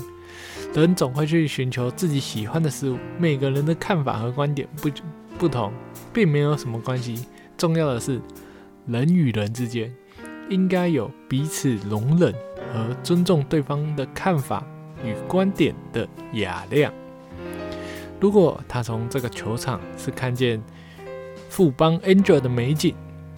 [0.73, 4.89] 人总会去寻求自己喜欢的事物，每个人的看法和观点不
[5.37, 5.73] 不同，
[6.13, 7.27] 并没有什么关系。
[7.59, 8.21] 重要的是，
[8.87, 9.93] 人与人之间
[10.49, 12.33] 应该有彼此容忍
[12.73, 14.65] 和尊重对方的看法
[15.05, 16.95] 与观点的雅量。
[18.25, 20.59] 如果他从这个球场是看见
[21.51, 22.95] 富邦 Angel 的美景，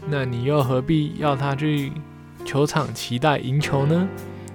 [0.09, 1.91] 那你又何必要他去
[2.45, 4.09] 球场期待赢球呢？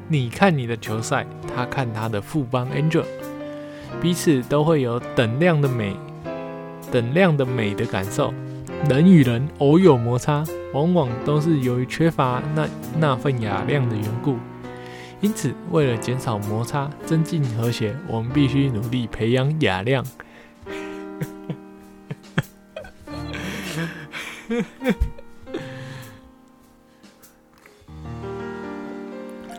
[0.08, 3.04] 你看你的球赛，他看他的富邦 Angel，
[4.02, 5.98] 彼此都会有等量的美，
[6.90, 8.34] 等量的美的感受。
[8.90, 12.66] 人与人偶有摩擦，往往都是由于缺乏那
[12.98, 14.38] 那份雅量的缘故。
[15.20, 20.06] 因此，为了减少摩擦、增进和谐，我们必须努力培养雅量。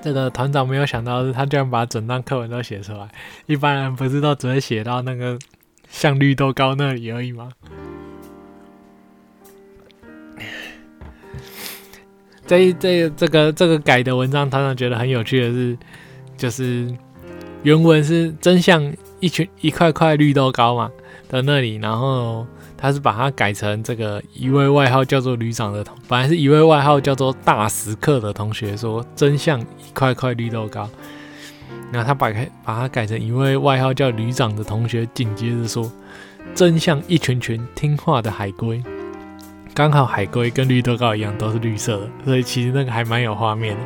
[0.02, 3.08] 这个团长没有想到，是他居然把整段课文都写出来。
[3.46, 5.38] 一般人不是都只会写到那个
[5.88, 7.50] 像绿豆糕那里而已吗？
[12.44, 15.78] 这这这个这个改的文章，团长觉得很有趣的是，
[16.36, 16.92] 就是
[17.62, 20.90] 原文是真像一群一块块绿豆糕嘛
[21.28, 22.44] 的那里，然后。
[22.82, 30.90] 他是把它改成这个一位外号叫做旅长的同，本来是一位外号叫做大食客的同学说真像一块块绿豆糕，
[31.92, 35.88] 然后他把开把它改成一位外号叫旅长的同学紧接着说
[36.56, 38.82] 真像一群群听话的海龟，
[39.72, 43.82] 刚好海龟跟绿豆糕一样都是绿色的，所以其实那个还蛮有画面的。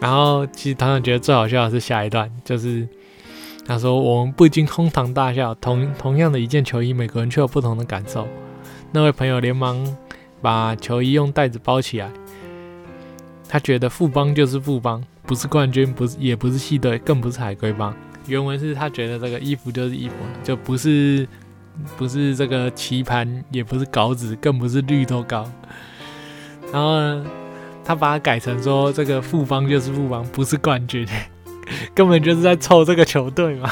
[0.00, 2.86] 然后其实团长觉得最好笑的是下一段，就是。
[3.66, 5.54] 他说：“我们不禁哄堂大笑。
[5.54, 8.28] 同同样的一件球衣，每个人却有不同的感受。”
[8.92, 9.96] 那位朋友连忙
[10.42, 12.10] 把球衣用袋子包起来。
[13.48, 17.94] 他觉得富邦就是富邦，不是冠军，不是也不是系队，更不是海龟帮。
[18.26, 21.26] 原文是他觉得这个衣服就是衣服，就不是
[21.96, 25.50] 不是这个棋盘，也不是稿纸，更不是绿豆糕。
[26.72, 27.26] 然后呢，
[27.84, 31.06] 他把它改成说：“这个富邦就是富邦，不是冠军。”
[31.94, 33.70] 根本就是在凑这个球队嘛，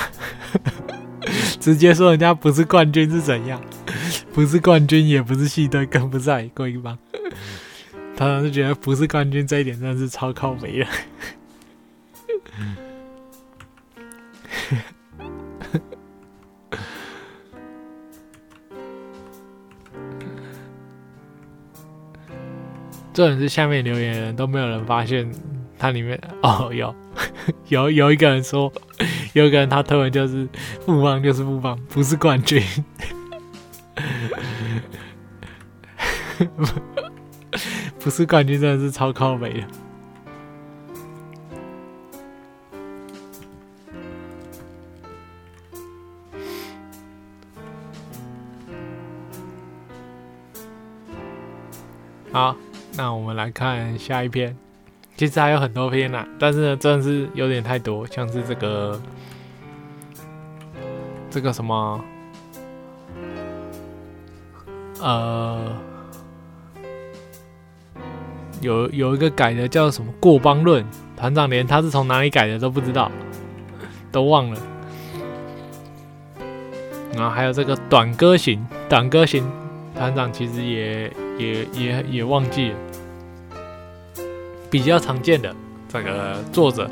[1.61, 3.61] 直接说人家不是冠军是怎样？
[4.32, 6.97] 不是冠军，也不是系队，更不是海龟帮。
[8.16, 10.86] 他当时觉得不是冠军这一点真的是超靠北的。
[23.12, 25.30] 这人是下面留言的人都没有人发现。
[25.83, 26.95] 它里面 哦有
[27.66, 28.72] 有有一个人说，
[29.33, 30.49] 有一个人他推文就是
[30.87, 32.62] 富邦就是富邦，不是冠军，
[37.99, 39.66] 不是冠军真的是超靠北的。
[52.30, 52.55] 好，
[52.97, 54.57] 那我们来看下一篇。
[55.16, 59.00] 其实还有很多篇呐，但是呢，真的是有点太多，像是这个
[61.30, 62.02] 这个什么，
[65.00, 65.76] 呃，
[68.60, 70.84] 有有一个改的叫什么过邦论，
[71.16, 73.10] 团长连他是从哪里改的都不知道，
[74.10, 74.60] 都忘了。
[77.14, 79.48] 然后还有这个短歌行，短歌行，
[79.94, 82.76] 团长其实也也也也忘记了。
[84.73, 85.55] 比较常见的
[85.87, 86.91] 这个作者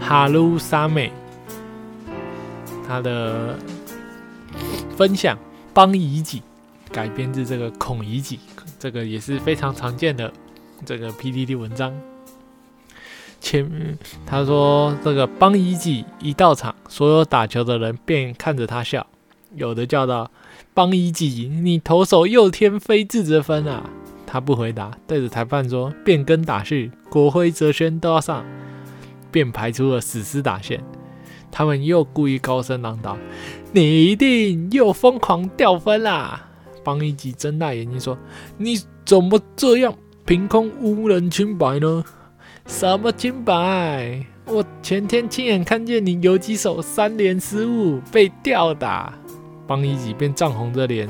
[0.00, 1.10] 哈鲁沙美，
[2.86, 3.58] 他的
[4.96, 5.36] 分享
[5.74, 6.40] 邦夷己
[6.92, 8.38] 改编自这个孔乙己，
[8.78, 10.32] 这个也是非常常见的
[10.84, 11.92] 这个 PDD 文章。
[13.40, 19.04] 前他说这个邦夷己一到场，所有打球的人便看着他笑。
[19.56, 20.30] 有的叫道
[20.74, 23.90] ：“邦一吉，你投手又添非自责分啊！”
[24.26, 28.44] 他不回答，对着裁判说：“变更打序，国徽、哲轩都要上。”
[29.30, 30.82] 便排出了死尸打线。
[31.50, 33.16] 他们又故意高声嚷道
[33.72, 36.46] ：“你一定又疯狂掉分啦！”
[36.82, 38.16] 邦一吉睁大眼睛说
[38.58, 42.04] ：“你怎么这样凭空污人清白呢？
[42.66, 44.24] 什么清白？
[44.46, 49.12] 我前天亲眼看见你游击手三连失误被吊打。”
[49.66, 51.08] 邦一吉便涨红着脸，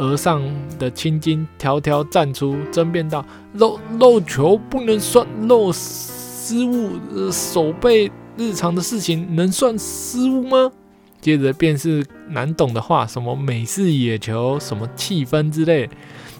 [0.00, 0.42] 额上
[0.78, 3.24] 的青筋条条绽出，争辩道
[3.54, 10.72] ：“漏漏球不能算漏失误，手背日常的事情能算失误吗？”
[11.20, 15.88] 接着便是难懂的话，什么美式野球，什么气氛之类，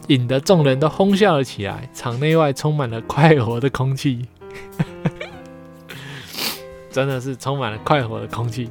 [0.08, 4.24] 引得众人都哄笑了起来，场内外充满了快活的空气，
[6.90, 8.70] 真的是充满了快活的空气。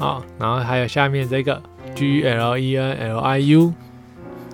[0.00, 1.62] 好，然后还有下面这个
[1.94, 3.74] G L E N L I U，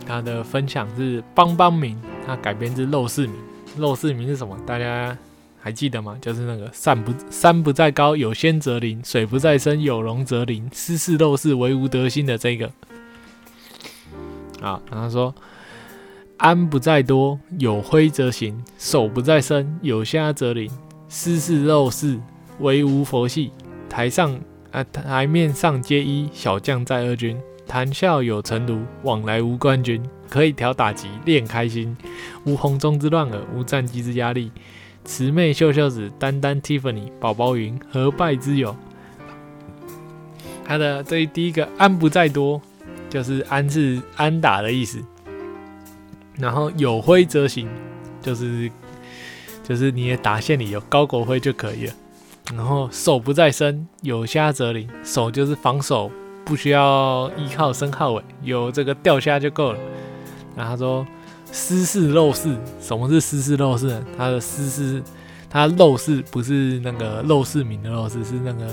[0.04, 3.36] 他的分享是邦邦名，他改编自陋室铭。
[3.78, 4.58] 陋室铭是什么？
[4.66, 5.16] 大家
[5.60, 6.18] 还记得吗？
[6.20, 10.68] 就是那个山不山不在高，有仙则灵；水不在深，有龙则灵。
[10.72, 12.66] 斯是陋室，惟吾德馨的这个。
[14.60, 15.32] 啊，然后说
[16.38, 20.68] 安不在多，有灰则行；手不在深，有虾则灵。
[21.08, 22.18] 斯是陋室，
[22.58, 23.52] 惟吾佛系。
[23.88, 24.36] 台上。
[24.76, 30.02] 啊，台面上皆一小将在二军，谈笑有成庐，往来无冠军。
[30.28, 31.96] 可以调打击，练开心，
[32.44, 34.52] 无红中之乱耳，无战机之压力。
[35.02, 38.76] 慈妹秀秀子，丹丹 Tiffany，宝宝云，何败之有？
[40.62, 42.60] 他的这第一个安不在多，
[43.08, 45.02] 就是安是安打的意思。
[46.36, 47.66] 然后有灰则行，
[48.20, 48.70] 就是
[49.64, 51.94] 就是你的打线里有高国辉就可以了。
[52.54, 54.88] 然后手不在身，有虾则灵。
[55.02, 56.10] 手就是防守，
[56.44, 59.78] 不需要依靠身号尾，有这个钓虾就够了。
[60.54, 61.06] 然后他说
[61.50, 64.02] 失事漏事，什么是失事漏事？
[64.16, 65.02] 他的失事，
[65.50, 68.66] 他漏事不是那个漏事名的漏事，是那个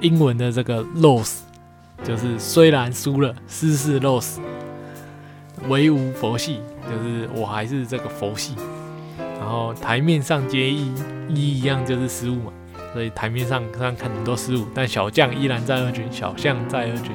[0.00, 1.38] 英文的这个 loss，
[2.04, 4.36] 就是虽然输了，失事 loss，
[5.68, 8.54] 唯无佛系，就是我还是这个佛系。
[9.40, 10.92] 然后台面上皆一，
[11.28, 12.52] 一一样就是失误嘛。
[12.96, 17.12] 所以台面上上看很多失误，但小将依然在二军，小将在二军，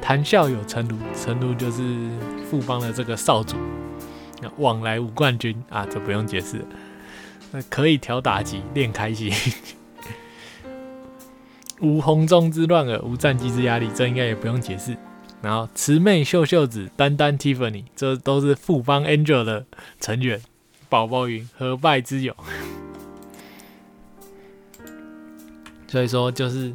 [0.00, 1.82] 谈笑有成庐，成庐就是
[2.50, 3.54] 富邦的这个少主，
[4.56, 6.64] 往来无冠军啊，这不用解释，
[7.50, 9.30] 那可以调打击，练开心，
[11.82, 14.96] 无红中之乱耳，无战机之压力，这应该也不用解释。
[15.42, 19.66] 然后慈妹秀秀子，丹丹 Tiffany，这都是富邦 Angel 的
[20.00, 20.40] 成员，
[20.88, 22.34] 宝宝云何败之有？
[25.90, 26.72] 所以说，就是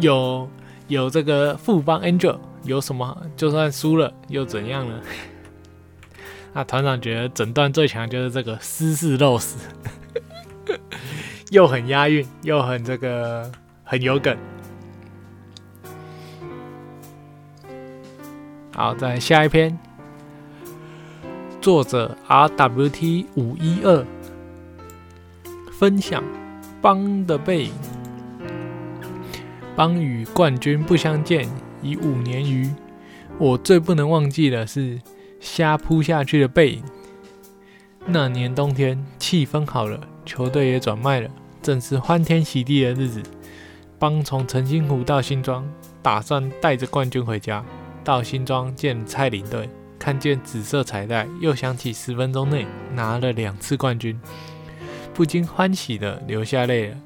[0.00, 0.48] 有
[0.88, 5.00] 有这个富邦 Angel，有什么就算输了又怎样呢？
[6.52, 9.70] 那 团长觉得整段最强就是这个斯是肉死，
[11.52, 13.48] 又很押韵，又很这个
[13.84, 14.36] 很有梗。
[18.72, 19.78] 好，再下一篇，
[21.60, 24.04] 作者 RWT 五一二
[25.78, 26.24] 分享
[26.82, 27.93] 邦的背影。
[29.76, 31.48] 邦与冠军不相见
[31.82, 32.70] 已五年余，
[33.38, 35.00] 我最不能忘记的是
[35.40, 36.82] 虾扑下去的背影。
[38.06, 41.28] 那年冬天，气氛好了，球队也转卖了，
[41.60, 43.20] 正是欢天喜地的日子。
[43.98, 45.66] 邦从澄清湖到新庄，
[46.00, 47.64] 打算带着冠军回家。
[48.04, 49.68] 到新庄见蔡领队，
[49.98, 54.20] 看见紫色彩带，又想起十分钟内拿了两次冠军，
[55.12, 56.96] 不禁欢喜的流下泪了。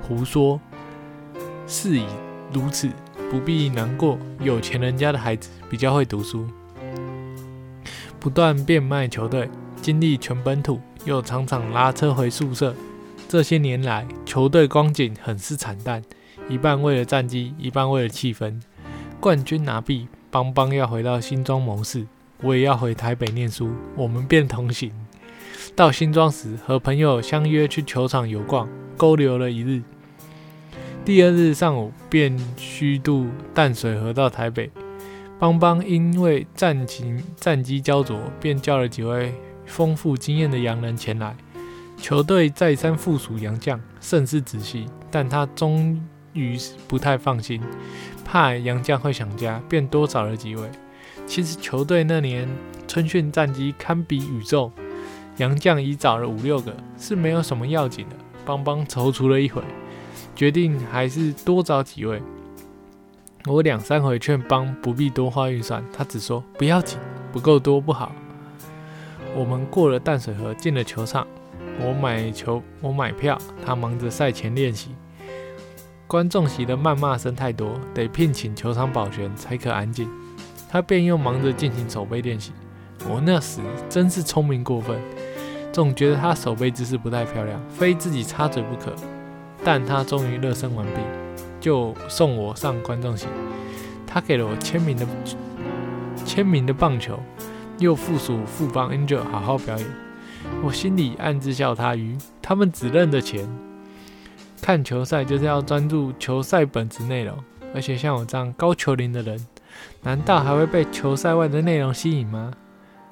[0.00, 0.58] 胡说。
[1.68, 2.04] 事已
[2.50, 2.88] 如此，
[3.30, 4.18] 不必难过。
[4.40, 6.48] 有钱人家的孩子比较会读书，
[8.18, 9.50] 不断变卖球队，
[9.82, 12.74] 经历全本土，又常常拉车回宿舍。
[13.28, 16.02] 这些年来，球队光景很是惨淡，
[16.48, 18.58] 一半为了战绩，一半为了气氛。
[19.20, 22.06] 冠军拿毕，邦邦要回到新庄谋事，
[22.40, 24.90] 我也要回台北念书，我们便同行。
[25.76, 28.66] 到新庄时，和朋友相约去球场游逛，
[28.96, 29.82] 勾留了一日。
[31.08, 34.70] 第二日上午，便虚渡淡水河到台北。
[35.38, 39.32] 邦邦因为战情战机焦灼，便叫了几位
[39.64, 41.34] 丰富经验的洋人前来。
[41.96, 45.98] 球队再三附属洋将，甚是仔细，但他终
[46.34, 47.58] 于不太放心，
[48.22, 50.68] 怕洋将会想家，便多找了几位。
[51.26, 52.46] 其实球队那年
[52.86, 54.70] 春训战机堪比宇宙，
[55.38, 58.16] 洋将已找了五六个，是没有什么要紧的。
[58.44, 59.62] 邦邦踌躇了一会，
[60.34, 62.22] 决定还是多找几位。
[63.46, 66.98] 我两三回劝邦不必多花预算，他只说不要紧，
[67.32, 68.12] 不够多不好。
[69.34, 71.26] 我们过了淡水河，进了球场。
[71.80, 74.90] 我买球，我买票，他忙着赛前练习。
[76.06, 80.10] 观众席的谩骂声太多，得聘请球场保全才可安静。
[80.68, 82.52] 他便又忙着进行手背练习。
[83.08, 84.98] 我那时真是聪明过分，
[85.72, 88.92] 总觉得他手背姿势不太漂亮，非自己插嘴不可。
[89.64, 91.00] 但他终于热身完毕，
[91.60, 93.26] 就送我上观众席。
[94.06, 95.06] 他给了我签名的
[96.24, 97.20] 签名的棒球，
[97.78, 99.86] 又附属副帮 Angel 好好表演。
[100.62, 103.46] 我心里暗自笑他愚，他们只认得钱。
[104.62, 107.36] 看球赛就是要专注球赛本质内容，
[107.74, 109.46] 而且像我这样高球龄的人，
[110.02, 112.52] 难道还会被球赛外的内容吸引吗？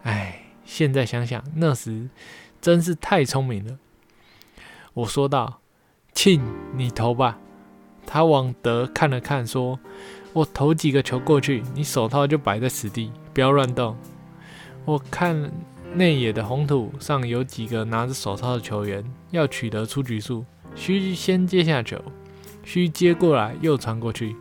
[0.03, 2.09] 唉，现在想想那时
[2.61, 3.79] 真是太聪明了。
[4.95, 5.61] 我说道
[6.17, 6.43] ：“庆，
[6.75, 7.39] 你投吧。”
[8.05, 9.79] 他往德看了看，说
[10.35, 13.97] ：“我投几个球过去，你手套就摆在此地，不要乱动。”
[14.85, 15.53] 我看。
[15.95, 20.45] 内野的红土上有几个拿着手套的球员，要取得出局数，
[20.75, 21.97] 需先接下球，
[22.65, 24.37] 需接过来又传过去。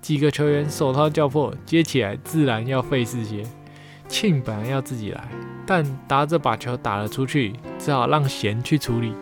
[0.00, 3.42] 几个球员手套较破，接起来自然要费事些。
[4.08, 5.28] 庆本来要自己来，
[5.66, 9.12] 但达着把球打了出去，只好让贤去处理。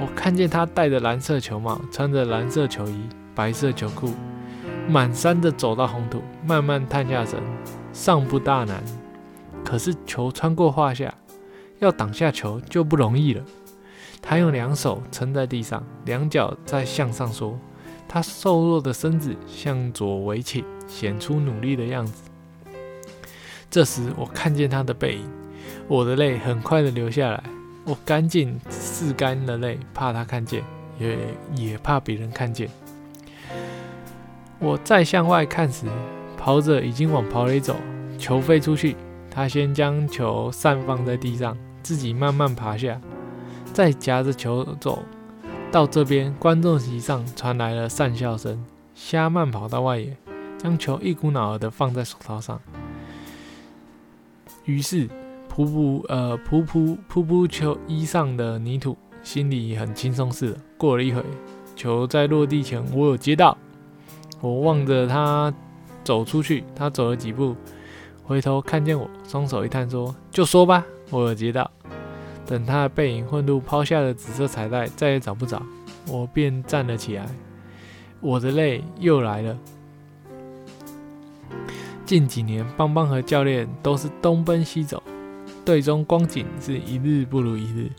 [0.00, 3.00] 我看见他戴着蓝色球帽，穿着蓝色球衣、
[3.34, 4.10] 白色球裤，
[4.88, 7.40] 满山的走到红土，慢慢探下身，
[7.92, 8.80] 尚不大难。
[9.64, 11.12] 可是球穿过胯下，
[11.80, 13.44] 要挡下球就不容易了。
[14.22, 17.58] 他用两手撑在地上，两脚在向上缩，
[18.06, 22.22] 他瘦弱的身子向左围起，显出努力的样子。
[23.68, 25.28] 这时我看见他的背影，
[25.88, 27.42] 我的泪很快的流下来。
[27.88, 30.62] 我干净拭干了泪，怕他看见，
[30.98, 31.16] 也
[31.54, 32.68] 也怕别人看见。
[34.58, 35.86] 我再向外看时，
[36.36, 37.74] 跑者已经往跑垒走，
[38.18, 38.94] 球飞出去。
[39.30, 43.00] 他先将球散放在地上，自己慢慢爬下，
[43.72, 45.02] 再夹着球走
[45.72, 46.30] 到这边。
[46.38, 48.62] 观众席上传来了讪笑声。
[48.94, 50.14] 瞎慢跑到外野，
[50.58, 52.60] 将球一股脑儿的放在手套上。
[54.66, 55.08] 于是
[55.58, 60.58] 扑扑呃扑扑扑扑球衣上的泥土，心里很轻松似的。
[60.76, 61.20] 过了一会，
[61.74, 63.58] 球在落地前，我有接到。
[64.40, 65.52] 我望着他
[66.04, 67.56] 走出去，他走了几步。
[68.22, 71.68] 回头看见我，双手一摊，说：“就说吧，我有接到。”
[72.46, 75.60] 等他的背影混入抛下的紫色彩带，再也找不着，
[76.06, 77.26] 我便站了起来。
[78.20, 79.58] 我的泪又来了。
[82.06, 85.02] 近几年，邦邦和教练都是东奔西走，
[85.68, 87.90] 队中光景是一日不如一日。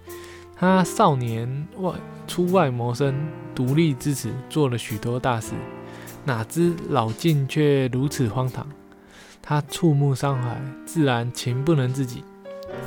[0.55, 1.93] 他少年外
[2.25, 3.13] 出外谋生，
[3.53, 5.53] 独立支持，做了许多大事，
[6.25, 8.65] 哪知老境却如此荒唐。
[9.39, 12.23] 他触目伤怀，自然情不能自己，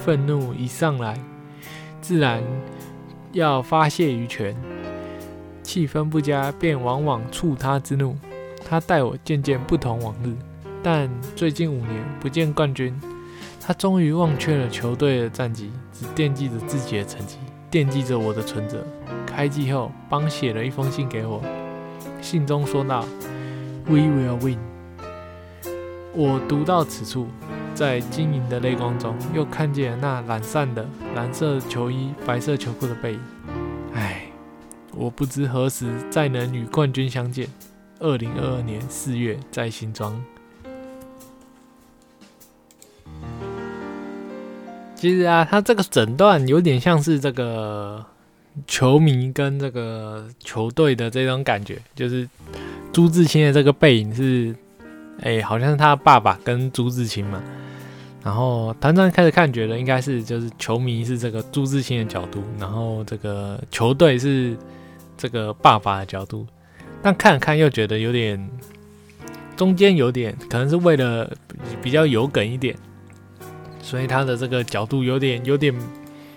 [0.00, 1.16] 愤怒一上来，
[2.00, 2.42] 自然
[3.30, 4.52] 要发泄于拳。
[5.62, 8.16] 气氛不佳，便往往触他之怒。
[8.68, 10.34] 他待我渐渐不同往日，
[10.82, 12.92] 但最近五年不见冠军，
[13.64, 17.36] 他终于忘却了球队的战绩，只惦记着自己的成绩，
[17.70, 18.84] 惦记着我的存折。
[19.24, 21.40] 开季后，帮写了一封信给我，
[22.20, 23.06] 信中说道
[23.86, 24.58] ：“We will win。”
[26.12, 27.28] 我读到此处，
[27.72, 30.84] 在晶莹的泪光中，又看见那懒散的
[31.14, 33.20] 蓝色球衣、白色球裤的背影。
[33.94, 34.26] 唉，
[34.92, 37.46] 我不知何时再能与冠军相见。
[38.00, 40.20] 二零二二年四月，在新庄。
[45.02, 48.06] 其实啊，他这个整段有点像是这个
[48.68, 52.28] 球迷跟这个球队的这种感觉，就是
[52.92, 54.54] 朱自清的这个背影是。
[55.22, 57.42] 哎，好像是他爸爸跟朱自清嘛，
[58.24, 64.56] 然后团长开始看，觉得应该是就是球迷是这个朱自清的角度，然后这个球队是
[65.16, 66.46] 这个爸爸的角度，
[67.02, 68.50] 但看了看又觉得有点
[69.56, 71.28] 中间有点可能是为了
[71.82, 72.76] 比较有梗一点，
[73.82, 75.74] 所以他的这个角度有点有点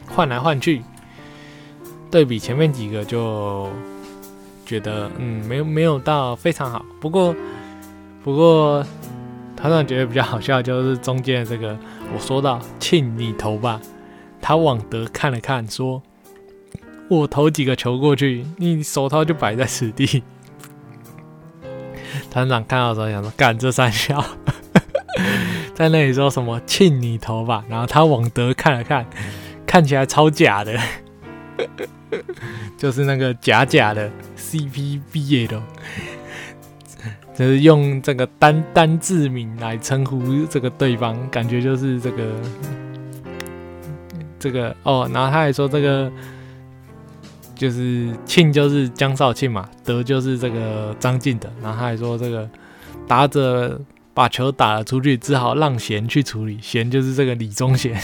[0.09, 0.81] 换来换去，
[2.11, 3.69] 对比前面几个就
[4.65, 7.33] 觉得嗯没有没有到非常好，不过
[8.21, 8.85] 不过。
[9.57, 11.75] 团长觉得比较好笑，就是中间的这个，
[12.13, 13.79] 我说到庆你投吧，
[14.41, 16.03] 他往德看了看，说
[17.09, 20.21] ：“我投几个球过去，你手套就摆在此地。”
[22.29, 24.23] 团长看到时候想说：“干这三笑，
[25.75, 29.05] 在那里说什么庆你头吧？”然后他往德看了看，
[29.67, 30.75] 看起来超假的，
[32.75, 35.61] 就是那个假假的 CP 毕业的。
[37.37, 42.23] 就是用这个单单字名来称呼这个对方，感觉就是这个
[44.39, 45.05] 这个哦。
[45.13, 46.09] 然后他还说这个
[47.53, 51.49] 就是庆就是江少庆嘛，德就是这个张晋德。
[51.61, 52.49] 然后他还说这个
[53.05, 53.77] 打者
[54.15, 58.01] 把球打了出去，只好让贤去处理，贤就是这个李宗贤。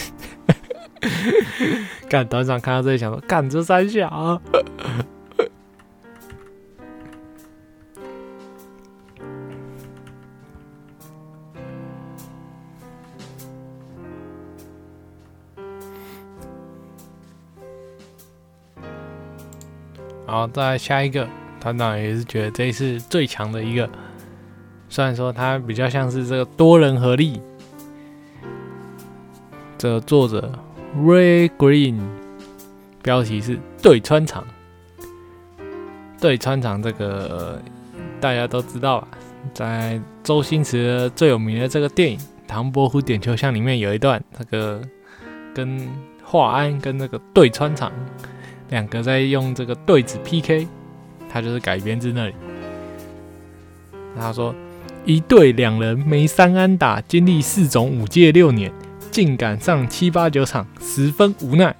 [2.10, 4.12] 干团长看到这里想说，干这三下。
[20.28, 21.28] 然后再下一个
[21.60, 23.90] 团长也是觉得这一次最强的一个，
[24.92, 27.42] 虽然说它比较像是这个多人合力。
[29.78, 30.52] 这作者
[30.98, 31.98] Ray Green，
[33.02, 34.46] 标题是对穿场。
[36.20, 37.60] 对穿场这个
[38.20, 39.08] 大家都知道吧，
[39.54, 44.82] 在周星驰最有名的这个电影《唐伯虎点秋香》里面有一段，那个
[45.56, 45.88] 跟
[46.22, 47.94] 华安跟那个对穿场。
[48.70, 50.68] 两个在用这个对子 PK，
[51.30, 52.36] 他就是改编自那里。
[54.18, 54.54] 他说
[55.06, 58.72] ：“一对两人没三安打，经历四种五届六年，
[59.10, 61.76] 竟赶上七八九场，十分无奈。”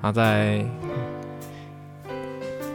[0.00, 0.64] 他在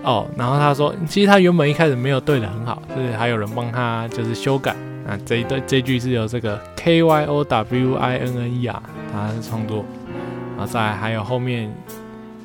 [0.03, 4.75] 哦，然后他说：“其实他原本一开始没有对的很好，就是还有人帮他就是修改。
[5.07, 9.83] 啊，这一对这句是由这个 K Y O W I N N E R 他是创作，
[10.57, 11.71] 然后再还有后面。”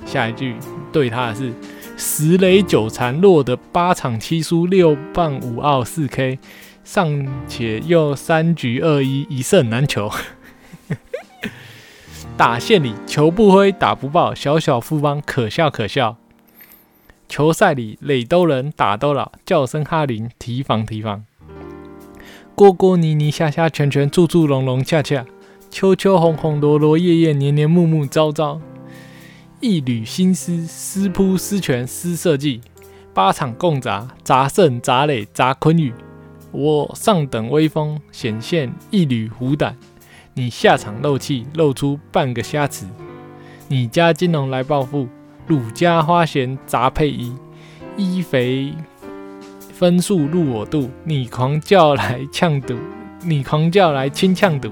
[0.07, 0.55] 下一句
[0.93, 1.51] 对他的是
[1.97, 6.39] 十雷九残，落得八场七输六棒五奥四 K，
[6.83, 10.11] 尚且又三局二一一胜难求。
[12.37, 16.17] 打线里球不挥打不爆，小小副帮可笑可笑。
[17.29, 21.25] 球赛里垒都人打都老，叫声哈林提防提防。
[22.57, 25.25] 锅锅泥泥虾虾拳拳处处龙龙恰恰，
[25.71, 28.61] 秋秋红红罗罗叶叶年年木木朝朝。
[29.61, 32.61] 一缕心思，思扑思拳思设计，
[33.15, 35.93] 八场共砸，砸胜砸垒砸坤宇。
[36.51, 39.77] 我上等威风，显现一缕虎胆。
[40.35, 42.85] 你下场漏气，露出半个虾池。
[43.69, 45.09] 你家金龙来报复，
[45.47, 47.35] 鲁家花贤砸配衣，
[47.97, 48.75] 衣肥
[49.73, 50.91] 分数入我肚。
[51.05, 52.77] 你狂叫来呛赌，
[53.23, 54.71] 你狂叫来清呛赌。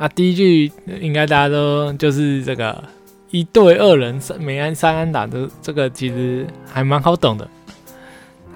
[0.00, 2.82] 啊，第一句应该大家都就是这个
[3.30, 7.46] 一对二人三梅安三安打的这个其实还蛮好懂的。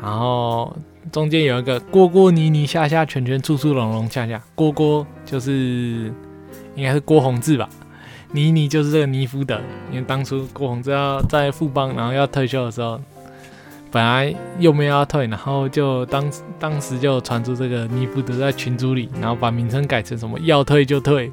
[0.00, 0.74] 然后
[1.12, 6.10] 中间有一个锅锅泥泥下下拳拳处处龙龙恰恰锅锅就是
[6.76, 7.68] 应该是郭宏志吧，
[8.32, 9.60] 泥泥就是这个尼夫的，
[9.92, 12.98] 因为当初郭宏志要在富邦然后要退休的时候。
[13.94, 16.28] 本来又没有要退，然后就当
[16.58, 21.30] 当时就传出这个尼福德在群组里，然后把名称改成什么要退就退，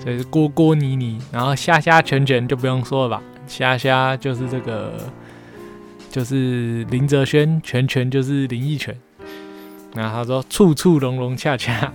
[0.00, 4.94] 所以是郭郭妮妮，然后虾虾拳拳就不用说了吧，虾虾就是这个
[6.10, 8.98] 就是林哲轩，拳拳就是林奕拳，
[9.94, 11.92] 然后他说处处融融洽洽，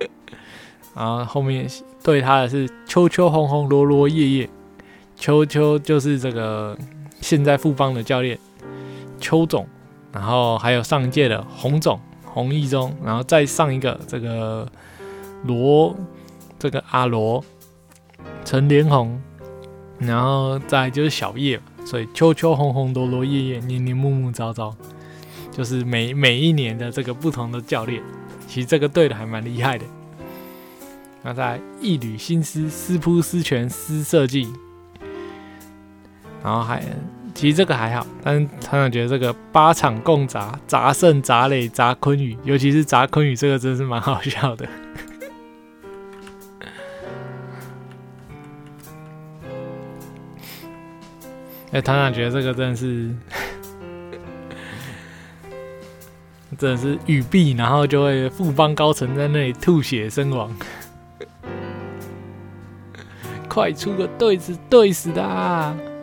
[0.96, 1.68] 然后后面
[2.02, 4.48] 对他的是秋秋红红罗罗叶叶，
[5.16, 6.74] 秋秋就是这个
[7.20, 8.38] 现在复方的教练。
[9.24, 9.66] 邱总，
[10.12, 14.70] 然后还有上一届的洪总洪义中，然后再上一个这个
[15.44, 15.96] 罗
[16.58, 17.42] 这个阿罗
[18.44, 19.18] 陈连红，
[19.98, 24.76] 然后再就是小叶，所以秋秋红红罗罗叶叶年年木木朝朝，
[25.50, 28.02] 就是每每一年的这个不同的教练，
[28.46, 29.86] 其实这个队的还蛮厉害的。
[31.22, 34.52] 那在一缕心思思扑思拳思设计，
[36.42, 36.82] 然后还。
[37.34, 44.66] 其实这个还好，但是团长觉得这个八场共砸砸胜砸垒砸昆宇，尤其是砸昆宇这个真是蛮好笑的。
[51.72, 53.10] 哎，团长觉得这个真的是，
[56.56, 60.50] 真的是雨毕，然后就会富邦高层在那里吐血身亡。
[63.48, 65.93] 快出个对子对死的！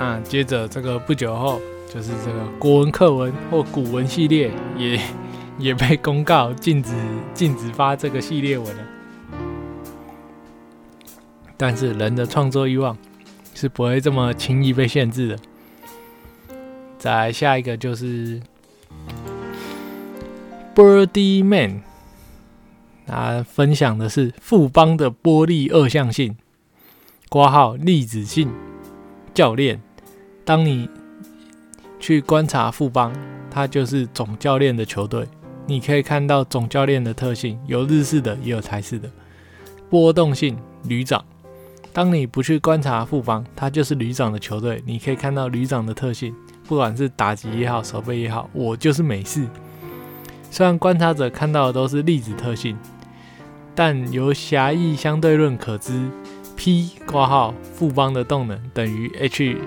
[0.00, 1.60] 那接着这个不久后，
[1.92, 5.00] 就是这个国文课文或古文系列也
[5.58, 6.94] 也被公告禁止
[7.34, 8.82] 禁止发这个系列文了。
[11.56, 12.96] 但是人的创作欲望
[13.54, 15.38] 是不会这么轻易被限制的。
[16.96, 18.40] 再下一个就是
[20.76, 21.82] Birdy Man，
[23.04, 26.36] 他分享的是富邦的玻璃二象性
[27.28, 28.52] 挂号粒子性
[29.34, 29.82] 教练。
[30.48, 30.88] 当你
[32.00, 33.12] 去观察富邦，
[33.50, 35.28] 它就是总教练的球队，
[35.66, 39.10] 你可以看到总教练的特性，有日式的，也有台式的
[39.90, 41.22] 波动性旅长。
[41.92, 44.82] 当你不去观察副帮，它就是旅长的球队。
[44.86, 46.34] 你可以看到旅长的特性，
[46.66, 49.46] 不管是打击也好，守备也好，我就是美式。
[50.50, 52.74] 虽然观察者看到的都是粒子特性，
[53.74, 56.08] 但由狭义相对论可知
[56.56, 59.58] ，P 挂号副帮的动能等于 H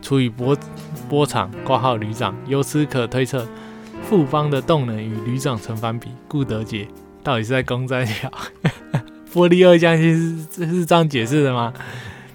[0.00, 0.56] 除以波
[1.08, 2.34] 波长挂号旅长。
[2.46, 3.46] 由此可推测，
[4.02, 6.88] 复方的动能与旅长成反比，故得解。
[7.22, 8.30] 到底是在攻在小？
[9.32, 11.72] 玻璃二象性是是这样解释的吗？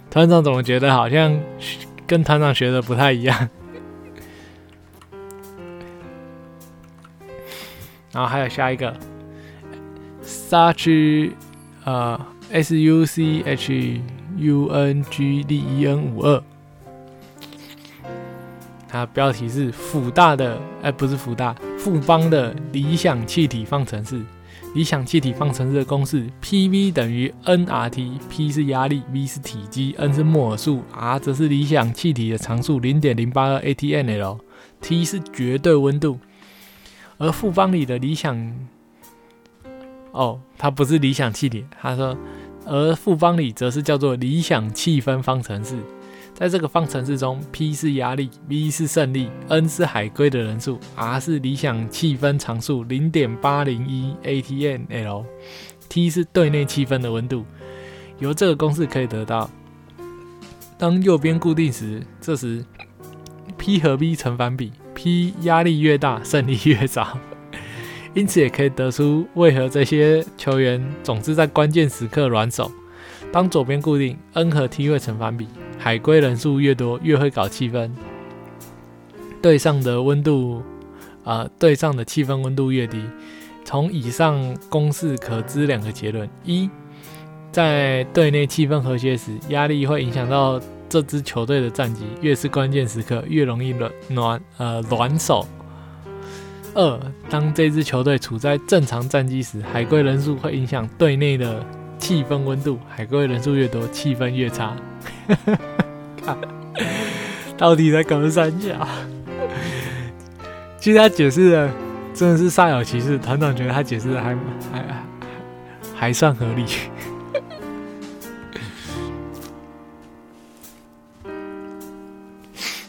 [0.09, 1.37] 团长怎么觉得好像
[2.07, 3.49] 跟团长学的不太一样？
[8.13, 8.95] 然后还有下一个
[10.23, 11.31] ，such
[11.83, 12.17] 呃
[12.49, 14.01] s u c h
[14.37, 16.41] u n g d e n 五二，
[18.95, 24.21] 它标题是辅大的哎不是辅大富邦的理想气体方程式。
[24.73, 36.19] 理想气体方程式的公式：P_V 等于 nRT，P 是压力，V 是体积，n 是摩尔数，R 则是理想气体的常数，零点零八二 ATNL，T 是绝对温度。
[37.17, 38.37] 而复方里的理想，
[40.11, 42.17] 哦，它不是理想气体，他说，
[42.65, 45.77] 而复方里则是叫做理想气氛方程式。
[46.35, 57.45] 在这个方程式中，P 是压力，V 是胜利，N 是海龟的人数，R 是理想气氛常数零点八零一 ATNL，T 是对内气氛的温度。
[58.19, 59.49] 由这个公式可以得到，
[60.77, 62.65] 当右边固定时，这时
[63.57, 67.17] P 和 V 成反比，P 压力越大，胜利越早。
[68.13, 72.69] 因此也可以得出为何这些球员总是在关键时刻软手。
[73.35, 75.45] 当左边固定，N 和 T 会成反比。
[75.77, 77.91] 海龟人数越多，越会搞气氛。
[79.41, 80.63] 队上的温度，
[81.25, 83.03] 啊，队上的气氛温度越低。
[83.65, 86.69] 从以上公式可知两个结论：一，
[87.51, 90.57] 在队内气氛和谐时，压力会影响到
[90.87, 95.45] 这支球队的战绩，越是关键时刻，越容易暖暖呃暖手。
[96.73, 96.97] 二，
[97.29, 101.61] 当这支球队处在正常战绩时，海龟人数会影响队内的
[101.97, 104.75] 气氛温度，海龟人数越多，气氛越差。
[106.23, 106.37] 看，
[107.57, 108.87] 到底在搞三角？
[110.77, 111.69] 其实他解释的
[112.13, 114.35] 真的是煞有其事，团长觉得他解释的还
[114.71, 114.85] 还
[115.95, 116.65] 还算合理。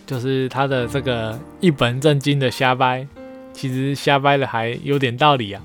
[0.07, 3.07] 就是他的这个一本正经的瞎掰，
[3.53, 5.63] 其实瞎掰的还有点道理啊。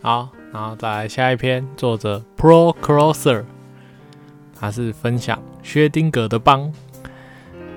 [0.00, 3.44] 好，然后再来下一篇，作者 Pro Croser，
[4.58, 6.72] 他是分享薛丁格的帮，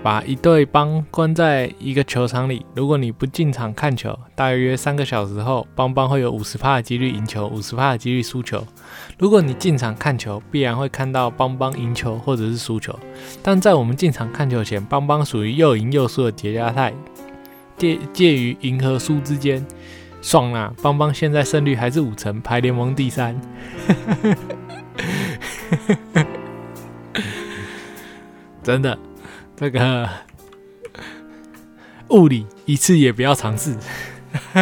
[0.03, 8.63] 把一对帮关在一个球场里，如果你不进场看球，大约三个小时后，邦邦会有五十帕的几率赢球，五十帕的几率输球。
[9.17, 12.97] 如果你进场看球，必然会看到邦邦赢球或者是输球。
[13.41, 16.93] 但在我们进场看球前，邦邦属于又赢又输的叠加态，
[17.77, 19.65] 介介于赢和输之间。
[20.21, 20.73] 爽啦！
[20.81, 23.35] 邦邦现在胜率还是五成，排联盟第三。
[28.63, 28.97] 真的，
[29.55, 30.07] 这个
[32.09, 33.75] 物理一次也不要尝试。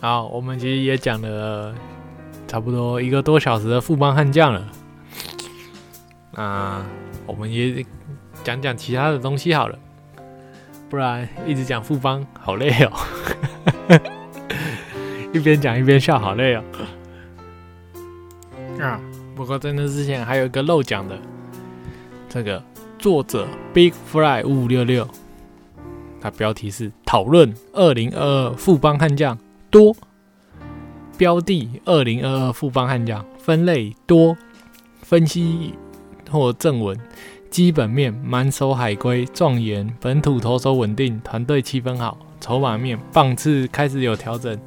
[0.00, 1.74] 好，我们其实也讲了
[2.46, 4.68] 差不多一个多小时的富邦悍将了。
[6.32, 6.84] 那
[7.26, 7.84] 我们也
[8.48, 9.78] 讲讲其他的东西好了，
[10.88, 12.92] 不然一直讲富邦好累哦。
[15.34, 16.64] 一边讲一边笑，好累哦。
[18.80, 18.98] 啊，
[19.36, 21.18] 不过在那之前还有一个漏讲的，
[22.26, 22.62] 这个
[22.98, 25.06] 作者 Big Fly 五五六六，
[26.18, 29.38] 它标题是讨论二零二二富邦悍将
[29.68, 29.94] 多，
[31.18, 34.34] 标的二零二二富邦悍将分类多，
[35.02, 35.74] 分析
[36.30, 36.98] 或正文
[37.50, 44.58] 基本面满手海归状元，本土投手稳定，团队气氛好，筹码面棒次开始有调整。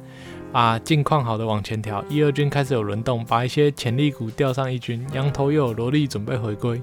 [0.52, 6.82] 把近况好的往前调，一二军开始有轮动，把一些潜力股调上一军，羊头又有萝莉准备回归，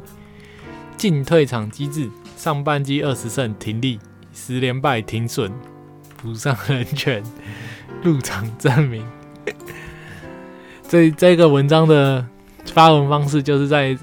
[0.97, 3.99] 进退场机制，上半季二十胜停利，
[4.33, 5.51] 十连败停损，
[6.17, 7.21] 补上人权，
[8.01, 9.05] 入场证明。
[10.89, 12.25] 这这个文章的
[12.73, 13.95] 发文方式，就是在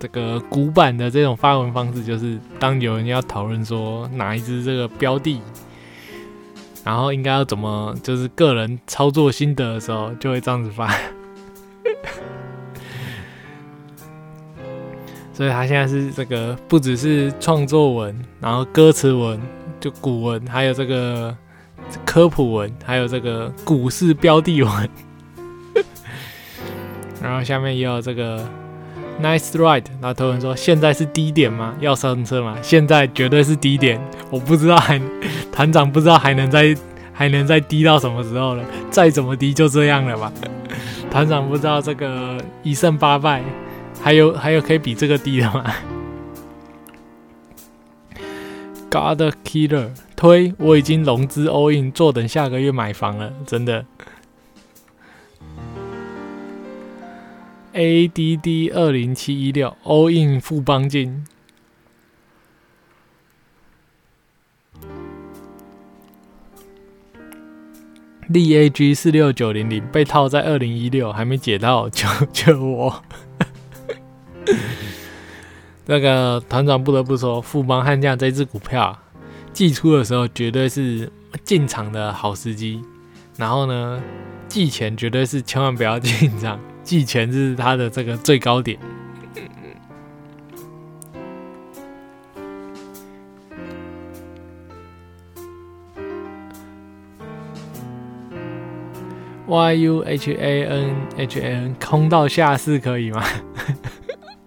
[0.00, 5.40] 这个古板的这种发文方式，就是当有人要讨论说哪一支这个标的。
[6.82, 10.90] 然后应该要怎么，就是个人操作心得的时候，就会这样子发。
[15.34, 19.38] 所以他现在是这个，不只是创作文，然后歌词文，
[19.78, 21.36] 就古文，还有这个
[22.06, 24.90] 科普文，还有这个股市标的文。
[27.22, 28.48] 然后下面也有这个。
[29.22, 31.74] Nice ride，然后头人说：“现在是低点吗？
[31.78, 32.56] 要上车吗？
[32.62, 34.00] 现在绝对是低点，
[34.30, 34.98] 我不知道还
[35.52, 36.74] 团长不知道还能再
[37.12, 38.64] 还能再低到什么时候了。
[38.90, 40.32] 再怎么低就这样了吧。
[41.10, 43.42] 团长不知道这个一胜八败，
[44.00, 45.64] 还有还有可以比这个低的吗
[48.88, 53.84] ？God killer，推我已经融资 all in，坐等下个月买房了，真的。”
[57.72, 61.24] A D D 二零七一六 All In 富邦金
[68.32, 73.02] ，D A G 四六九零零被套在二零一六，还没解套，救救我！
[75.86, 78.98] 那个团长不得不说，富邦悍将这只股票
[79.52, 81.10] 寄出的时候绝对是
[81.44, 82.82] 进场的好时机，
[83.36, 84.02] 然后呢，
[84.48, 86.60] 寄钱绝对是千万不要进场。
[86.90, 88.76] 季前是它的这个最高点。
[99.46, 103.22] Y U H A N H A N 空到下市可以吗？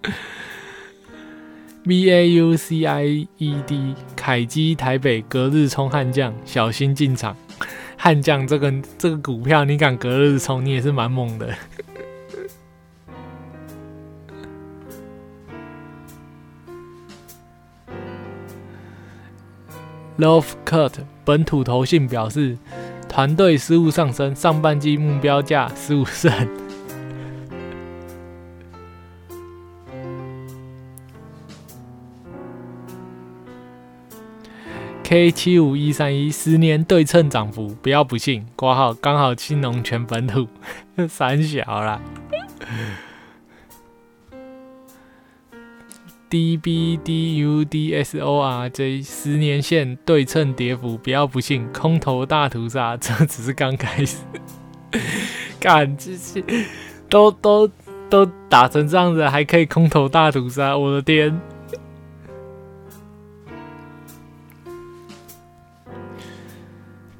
[1.82, 7.34] B A U C I E D 凯基台北隔日冲悍将，小心进场。
[7.96, 11.48] 悍将这个这个股票，你敢隔日冲，你也是蛮猛的。
[20.18, 20.92] Love Cut
[21.24, 22.56] 本土投信表示，
[23.08, 26.32] 团队失误上升，上半季目标价十五胜。
[35.02, 40.46] K 七五一三一十年对称涨幅，不要不信，挂号刚好青龙全本土
[41.08, 42.00] 三小啦。
[46.34, 54.16] D B D U D S O R J 十年线对称跌幅，不要不信，空头大屠杀，这只是刚开始。
[55.60, 56.42] 干，这些
[57.08, 57.70] 都都
[58.10, 61.40] 都打成这样子，还可以空头大屠杀，我的天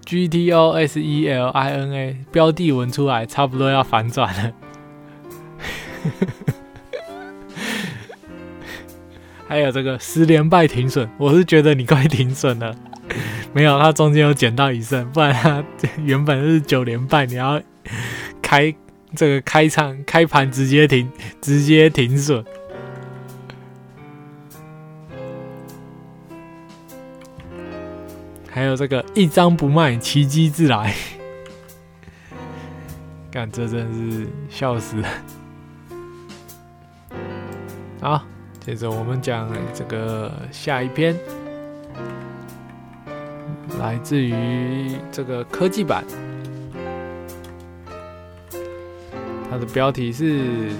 [0.04, 4.52] ！G T O S E L I N A 标的文出来，差不多要反转了。
[9.54, 12.74] 还有这个十连败停损，我是觉得你快停损了。
[13.54, 15.64] 没有，他中间有捡到一胜，不然他
[16.02, 17.62] 原本是九连败，你要
[18.42, 18.74] 开
[19.14, 21.08] 这个开场开盘直接停，
[21.40, 22.44] 直接停损。
[28.50, 30.92] 还有这个一张不卖，奇迹自来。
[33.30, 35.08] 干，这真是笑死了。
[38.00, 38.26] 好。
[38.64, 41.14] 接着我们讲这个下一篇，
[43.78, 46.02] 来自于这个科技版，
[49.50, 50.70] 它的标题是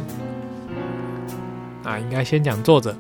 [1.83, 2.97] 啊，应该先讲作者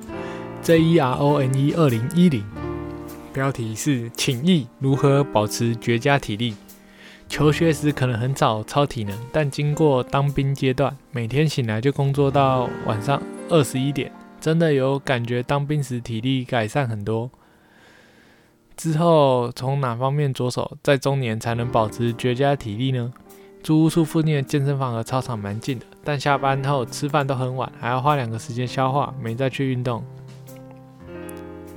[0.60, 2.44] J E R O N E 二零一零，
[3.32, 6.54] 标题是请益如何保持绝佳体力。
[7.26, 14.12] 求学时可能很早超体能，但经过当兵阶段，每天醒来就工作到晚上二十一点，
[14.44, 17.30] 真的有感觉当兵时体力改善很多。
[18.76, 23.10] 之后从哪方面着手，在中年才能保持绝佳体力呢？
[23.62, 30.04] 住屋处附近的健身房和操场蛮近的，但下班后吃饭都很晚，还要花两个时间消化，没再去运动。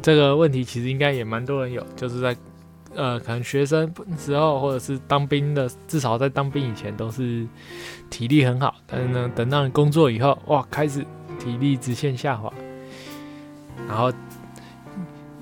[0.01, 2.35] 这个问题其实应该也蛮多人有，就是在
[2.93, 7.47] 呃，可能学生时候或者是当兵的，至少在当兵以前都是
[8.09, 11.05] 体力很好，但是呢，等到你工作以后，哇，开始
[11.39, 12.51] 体力直线下滑，
[13.87, 14.11] 然后。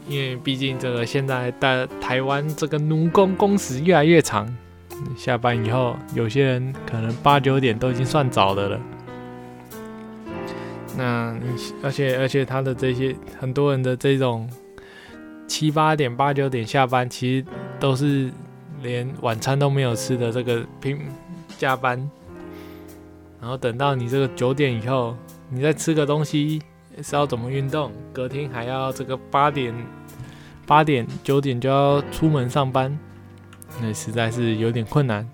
[0.08, 4.48] 因为毕竟这个现在在台湾这个奴工工时越来越长，
[5.18, 8.80] 下班以后有些人可能八九点都已经算早的了。
[10.96, 11.48] 那你
[11.82, 14.48] 而且而且他的这些很多人的这种
[15.48, 17.46] 七八点八九点下班，其实
[17.80, 18.30] 都是
[18.84, 21.00] 连晚餐都没有吃的这个拼
[21.58, 21.98] 加班，
[23.42, 25.18] 然后等到你这个九点以后，
[25.56, 26.62] 你再吃个东西。
[27.04, 27.92] 是要怎么运动？
[28.14, 29.76] 隔天还要这个八点、
[30.66, 32.98] 八点、九点就要出门上班，
[33.82, 35.30] 那实在是有点困难。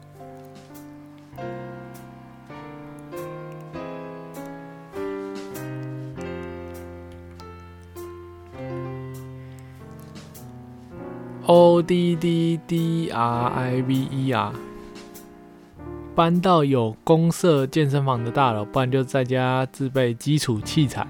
[11.45, 14.51] O D D D R I V E R，
[16.15, 21.07] 搬到有公社健身房的大楼，不然就在家自备基础器材。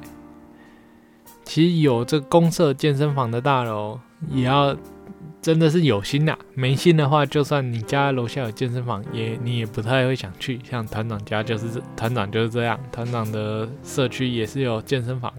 [1.43, 3.99] 其实有这公社健身房的大楼，
[4.29, 4.75] 也要
[5.41, 6.37] 真的是有心呐。
[6.53, 10.59] 没心的话，就算你家楼下有健身房，也你也不太会想去。
[10.63, 15.33] 像团长家就是 团长就是这样，团长的社区也是有健身房，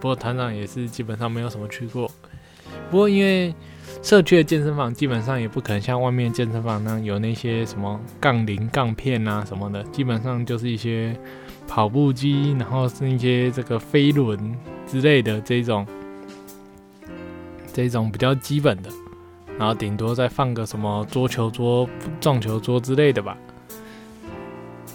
[0.00, 2.10] 不过团长也是基本上没有什么去过。
[2.90, 3.54] 不过因为
[4.04, 11.18] 社区的健身房基本上也不可能像外面健身房那样有那些什么杠铃、杠片啊什么的，基本上就是一些
[11.66, 14.38] 跑步机，然后是一些这个飞轮。
[14.86, 15.86] 之类的这种，
[17.72, 18.90] 这种比较基本的，
[19.58, 21.88] 然后顶多再放个什么桌球桌、
[22.20, 23.34] 撞球桌之类的吧。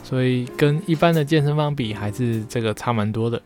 [0.04, 3.42] 所以跟一般的健身房比，还是这个差蛮多的。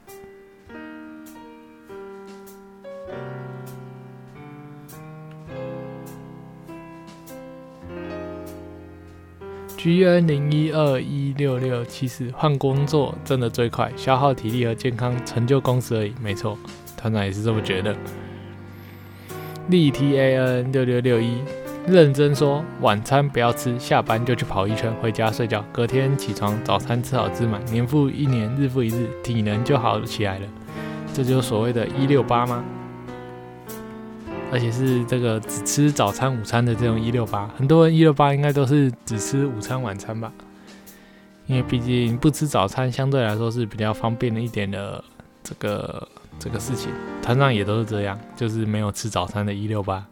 [9.83, 16.13] G N 零一二一六六七四换工作真的最快，消耗体力和健康，成就公司而已。
[16.21, 16.57] 没错，
[16.95, 17.93] 团长也是这么觉得。
[19.67, 21.33] 力 T A N 六六六一
[21.85, 30.47] 认真说，晚餐不要吃，下班就去跑一圈，回家睡觉，隔天起床，早餐吃好吃满，年复一年，日复一日，体能就好起来了。
[31.13, 32.63] 这就是所谓的一六八吗？
[34.53, 40.31] 而且是这个只吃早餐、午餐的这种一六八，很多人一六八应该都是只吃午餐、晚餐吧？
[41.47, 45.03] 因为毕竟不吃早餐相对来说是比较方便的一点的
[45.43, 46.07] 这个
[46.37, 46.91] 这个事情。
[47.19, 50.05] 团长也都是这样，就是没有吃早餐的一六八。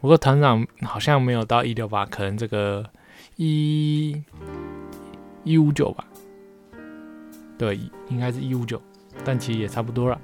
[0.00, 2.82] 不过团长好像没有到一六八，可能这个
[3.36, 4.16] 一
[5.44, 6.06] 一五九吧？
[7.58, 7.78] 对，
[8.08, 8.80] 应该是一五九，
[9.26, 10.18] 但其实也差不多了。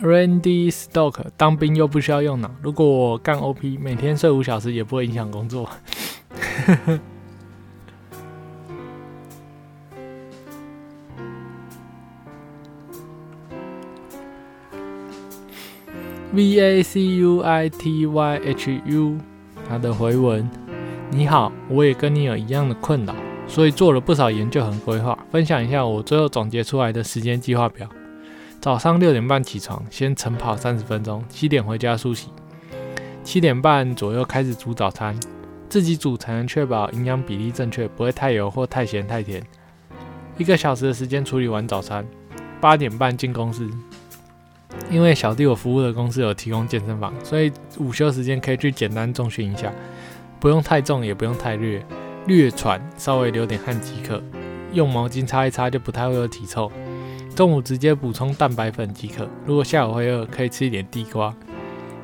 [0.00, 5.68] Randy Stock 当兵又不需要用脑，如果我干 OP，每天睡五小时也不会影响工作。
[16.32, 19.18] Vacuityhu，
[19.68, 20.48] 他的回文：
[21.10, 23.14] 你好，我也跟你有一样的困扰，
[23.48, 27.88] 所以做了不少研究和规划，分享一下我最后总结出来的时间计划表。
[28.60, 32.28] 早上六点半起床，先晨跑三十分钟，七点回家梳洗，
[33.22, 35.18] 七点半左右开始煮早餐，
[35.68, 39.40] 自己煮才能确保营养比例正确，不会太油或太咸太甜。
[40.36, 42.04] 一个小时的时间处理完早餐，
[42.60, 43.70] 八点半进公司。
[44.90, 49.72] 因为小弟我服务的公司有提供健身房，所以午休时间可以去简单重训一下，
[50.40, 51.80] 不用太重，也不用太略，
[52.26, 54.20] 略喘，稍微流点汗即可，
[54.72, 56.70] 用毛巾擦一擦就不太会有体臭。
[57.38, 59.24] 中午直接补充蛋白粉即可。
[59.46, 61.32] 如果下午会饿，可以吃一点地瓜。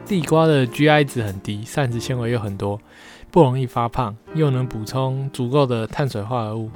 [0.06, 2.80] 地瓜的 GI 值很低，膳食纤维又很多，
[3.32, 6.70] 不容易发胖，又能补充足够的碳水化合物。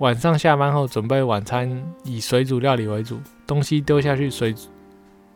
[0.00, 4.54] 晚上下班后准备晚餐，以水煮料理为主，东西丢下去水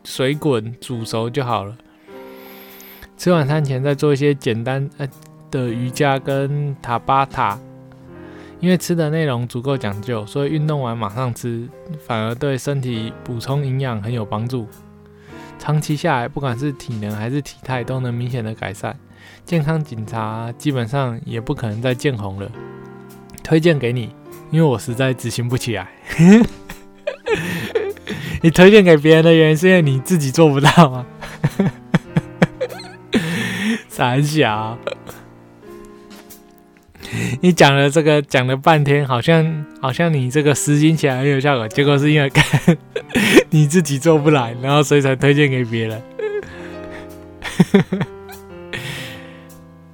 [0.03, 1.75] 水滚煮熟就好了。
[3.17, 5.09] 吃晚餐前再做一些简单呃
[5.49, 7.57] 的瑜伽跟塔巴塔。
[8.59, 11.67] 因为吃的内容足够讲究，所以运动完马上吃，
[12.05, 14.67] 反而对身体补充营养很有帮助。
[15.59, 18.97] 长期下来，不管是体能还是体态都能明显的改善。
[19.45, 22.49] 健康警察基本上也不可能再见红了。
[23.43, 24.13] 推荐给你，
[24.51, 25.89] 因为我实在执行不起来。
[28.41, 31.05] 你推荐给别人的原因是因为你自己做不到吗？
[33.89, 34.77] 傻小，
[37.41, 42.77] 你讲了这个讲了半天，好像好像你这个实行起来很有效果，结果是因为看
[43.51, 46.01] 你自己做不来，然后所以才推荐给别人。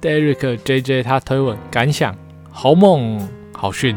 [0.00, 2.14] Derek J J 他推文感想：
[2.50, 3.96] 好猛，好逊。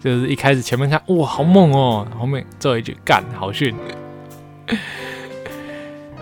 [0.00, 3.74] 就是一开始前面看哇好猛哦，后面最后一句干好逊。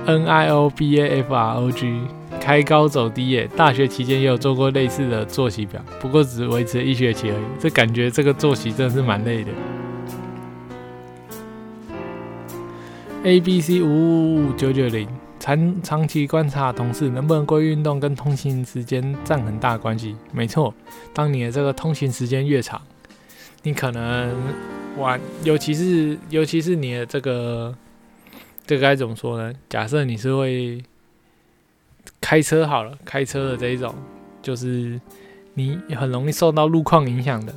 [0.06, 2.00] N I O B A F R O G
[2.46, 7.44] 开高走低耶，大学期间也有做过类似的作息表，不过只维持一学期而已。
[7.58, 9.50] 这感觉这个作息真的是蛮累的。
[13.24, 15.08] A B C 五五五九九零
[15.40, 20.14] 长长期观察同事能不能归运动跟通勤时间占很大关系。
[20.30, 20.72] 没错，
[21.12, 22.80] 当你的这个通勤时间越长。
[23.64, 24.32] 你可能
[24.98, 27.74] 晚，尤其是尤其是你的这个，
[28.64, 29.52] 这该怎么说呢？
[29.68, 30.80] 假设你是会
[32.26, 33.94] 开车好了，开车的这一种，
[34.42, 35.00] 就是
[35.54, 37.54] 你很容易受到路况影响的。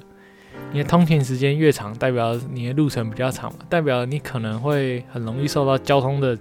[0.72, 6.38] 你的通勤时间越长，代表你的路程比较长嘛，代表你可能会很容易受到交通的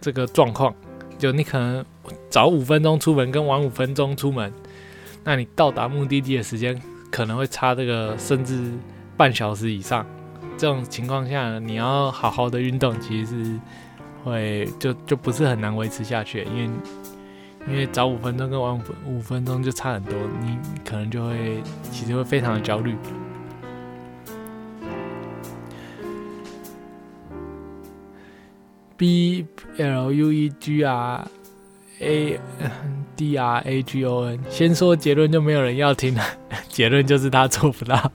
[0.00, 0.72] 这个状况。
[1.18, 1.84] 就你可能
[2.30, 4.52] 早五分钟出门，跟晚五分钟出门，
[5.24, 6.80] 那你到达目的地的时间
[7.10, 8.62] 可能会差这个，甚至。
[9.14, 10.06] 半小时以上，
[10.56, 13.60] 这种情况下，你要好好的运动，其实是
[14.24, 16.70] 会就就不是很难维持下去，因为
[17.68, 22.96] 因为早五分钟跟晚五分钟就差很多，你可能就会其实会非常的焦虑。
[28.96, 29.46] B
[29.78, 31.26] L U E G R
[32.00, 32.40] A
[33.16, 36.22] D R A G O N，先说结论就没有人要听了，
[36.68, 38.12] 结论就是他做不到。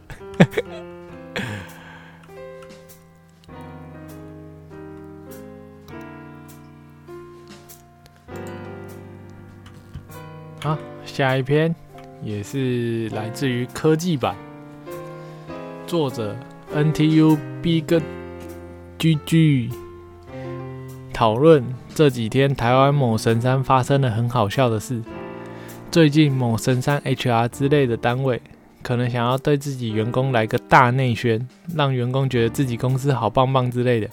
[10.59, 10.75] 好，
[11.05, 11.73] 下一篇
[12.23, 14.35] 也是来自于科技版，
[15.85, 16.35] 作者
[16.73, 17.85] NTU Big
[18.97, 19.71] GG
[21.13, 21.63] 讨论
[21.93, 24.99] 这几天台湾某神山发生了很好笑的事。
[25.91, 28.41] 最近某神山 HR 之类的单位，
[28.81, 34.09] 可能想要对自己员工来个大内宣，让员工觉得自己公司好棒棒之类的，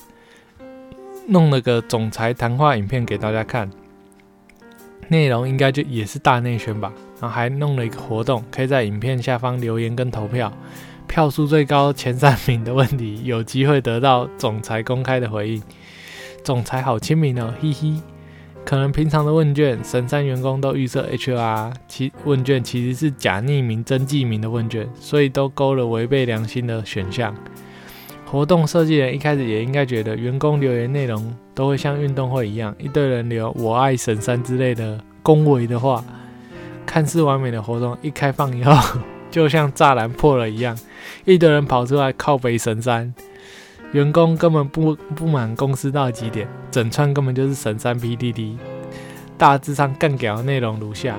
[1.26, 3.70] 弄了个总裁谈话影片给大家看。
[5.08, 10.52] 内容应该就也是大内宣吧，然后还弄了一个活动，可以在影片下方留言跟投票，
[11.06, 15.62] 票数最高前三名的问题有机会得到总裁公开的回应。
[16.42, 17.94] 总裁好亲民哦， 嘿嘿。
[18.66, 27.34] 可能平常的问卷，神山员工都预设 HR 其问卷其实是假匿名真记名的问卷，所以都勾了违背良心的选项。
[28.24, 36.04] 活动设计人一开始也应该觉得员工留言内容都会像运动会一样，一堆人留“我爱神山”之类的恭维的话，
[36.84, 38.72] 看似完美的活动一开放以后，
[39.30, 40.76] 就像栅栏破了一样，
[41.24, 43.14] 一堆人跑出来靠北神山，
[43.92, 48.56] 员工根本不不满公司到极点，整串根本就是神山 PDD，
[49.38, 51.16] 大致上干屌的内容如下：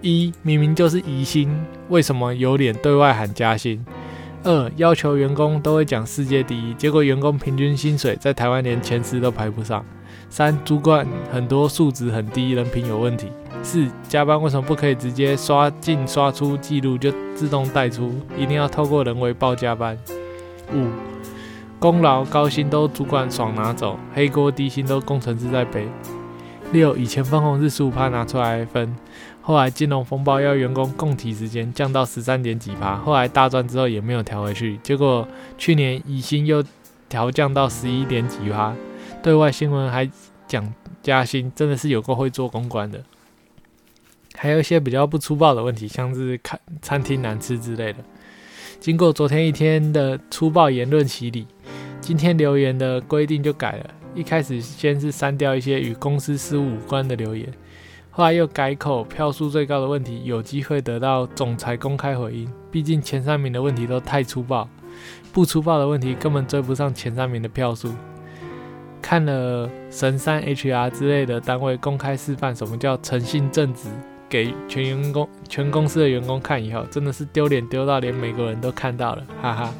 [0.00, 3.84] 一明明就是疑心，为什么有脸对外喊加薪？
[4.44, 9.84] 二要求员工都会讲世界第一，结果员工平均薪水在台湾连前十都排不上。
[10.28, 13.28] 三主管很多素质很低，人品有问题。
[13.62, 19.96] 四加班为什么不可以直接刷进刷出记录就自动带出，一定要透过人为报加班？
[20.74, 20.88] 五
[21.78, 25.86] 功劳高薪都主管爽拿走，黑锅低薪都工程师在背。
[26.72, 28.96] 六以前分红是十五趴拿出来分。
[29.44, 35.26] 后来金融风暴要员工供体时间降到十三点几趴，后来大赚之后也没有调回去，结果
[35.58, 36.64] 去年乙薪又
[37.08, 38.72] 调降到十一点几趴，
[39.20, 40.08] 对外新闻还
[40.46, 43.02] 讲加薪，真的是有够会做公关的。
[44.34, 47.98] 还有一些比较不粗暴的问题，像是看餐厅难吃之类的。
[48.78, 51.46] 经过昨天一天的粗暴言论洗礼，
[52.00, 57.52] 今天留言的规定就改了，一开始先是删掉一些与公司事务无关的留言。
[58.14, 62.46] 后来又改口，票数最高的问题有机会得到总裁公开回应。
[62.70, 64.68] 毕竟前三名的问题都太粗暴，
[65.32, 67.90] 不粗暴的问题根本追不上前三名的票数。
[69.00, 73.88] 看了神山 HR 之类的单位公开示范什么叫诚信正直，
[74.28, 79.74] 给全员工、全公司的员工看以后，真的是丢脸丢到连美国人都看到了，哈哈。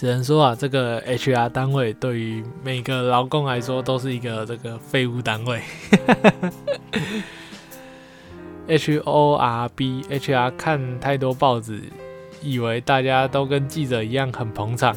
[0.00, 5.60] 只能说啊，这个 HR 单位对于每个劳工来说都是一个这个废物单位。
[8.66, 11.82] H O R B H R 看太多报纸，
[12.40, 14.96] 以为大家都跟记者一样很捧场。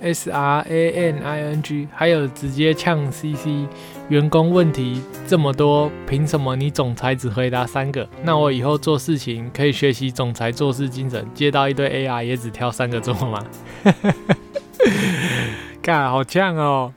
[0.00, 3.66] S R A N I N G，还有直接呛 C C，
[4.08, 8.06] 员工问题这么多，凭什么你总裁只回答三个？
[8.22, 13.42] 那我以后做事情可以学习总裁做事精神，接到一堆 A R 也只挑三个做吗？
[15.80, 16.92] 干，好呛哦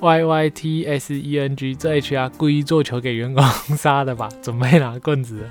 [0.00, 3.42] ！Y Y T S E N G，这 H R 故意做球给员工
[3.76, 4.28] 杀的吧？
[4.42, 5.48] 准备拿棍子。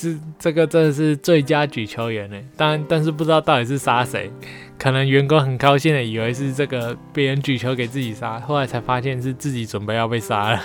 [0.00, 4.30] 是这个真的是最佳举球员呢，但但是不知道到底是杀谁，
[4.78, 10.62] 可能员工很高兴的以为是这个别人举球给自己杀，后来才发现是自己准备要被杀了。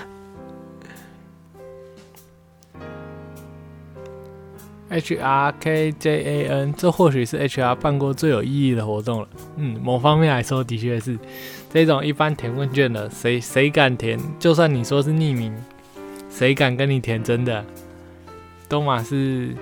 [4.88, 9.28] H R K J A N，这或许是 H R 办过最有意义的活动了。
[9.57, 11.20] 嗯，某方面来说的确是，
[11.74, 14.18] 这种一般填问卷的，谁谁敢填？
[14.40, 15.53] 就算你说是匿名，
[16.30, 17.66] 谁敢跟你填真的？
[18.76, 19.56] 东马是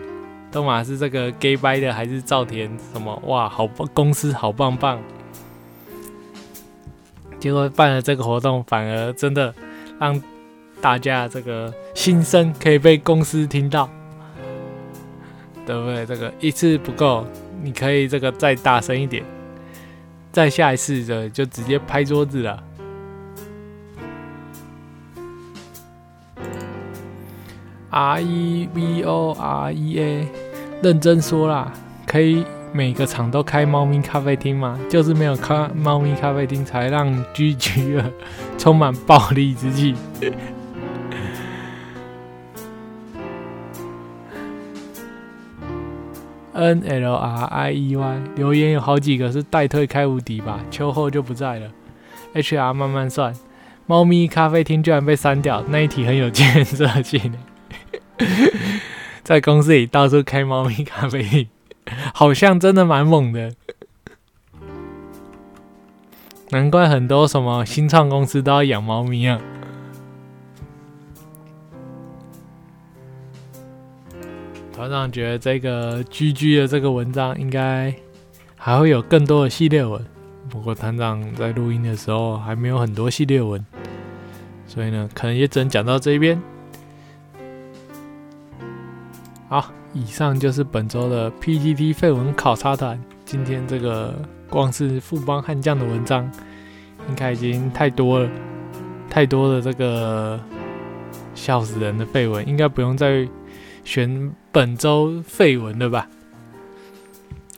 [0.52, 3.15] 东马是这个 gay 掰的还是赵田什么？
[3.27, 4.99] 哇，好棒，公司好棒棒。
[7.40, 9.53] 结果办了这个活动，反而真的
[9.99, 10.19] 让
[10.81, 13.88] 大家这个心声可以被公司听到，
[15.64, 16.07] 对不对？
[16.07, 17.23] 这个一次不够，
[17.61, 19.23] 你可以这个再大声一点，
[20.31, 22.64] 再下一次的就直接拍桌子了。
[27.94, 30.28] R E V O R E A，
[30.82, 31.72] 认真说啦，
[32.07, 34.80] 可以每个厂都开猫咪咖啡厅吗？
[34.90, 38.03] 就是没有开猫咪咖啡厅，才让 G G 二
[38.57, 39.94] 充满暴力之气。
[46.56, 51.68] N L R I E Y 留言有好几个是代退开无敌吧，秋后就不在了。
[52.34, 53.36] H R 慢慢算，
[53.86, 57.32] 猫咪咖啡厅居然被删掉，那一题很有建设性。
[59.24, 61.48] 在公司里到处开猫咪咖啡，
[62.14, 63.54] 好像真的蛮猛的。
[66.50, 69.41] 难怪很多什么新创公司都要养猫咪啊！
[74.72, 77.94] 团长觉得这个 GG 的这个文章应该
[78.56, 80.06] 还会有更多的系列文，
[80.50, 83.66] 不过团长在录音的时候还没有很多系列文，
[84.68, 86.40] 所以呢，可能也只能讲到这边。
[89.49, 92.99] 好，以上就是本周的 PTT 废文考察团。
[93.26, 94.14] 今天这个
[94.49, 96.30] 光是富邦悍将的文章，
[97.07, 98.30] 应该已经太多了，
[99.10, 100.40] 太多的这个
[101.36, 103.28] 笑死人的废文，应该不用再
[103.84, 106.07] 选本周废文了吧？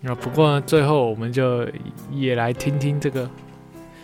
[0.05, 1.65] 啊，不过最后我们就
[2.11, 3.29] 也来听听这个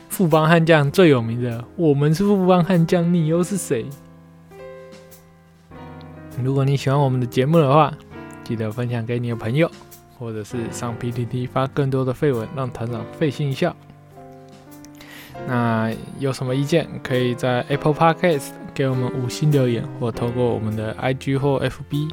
[0.07, 3.85] 富邦悍将最有名的“我们是富邦悍将，你又是谁”。
[6.43, 7.93] 如果你喜欢我们的节目的话，
[8.43, 9.69] 记得分享给你的朋友，
[10.17, 13.75] 或者是上 PPT 发更多的废文，让团长费心一笑。
[15.47, 22.09] 那有什么意见，可以在 Apple Podcast 给我们五星留言，或透过我们的 IG 或 FB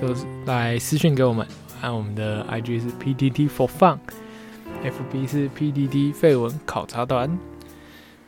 [0.00, 1.46] 就是来私讯给我们。
[1.80, 7.38] 按我们的 IG 是 PPT for fun，FB 是 PPT 废文考察团。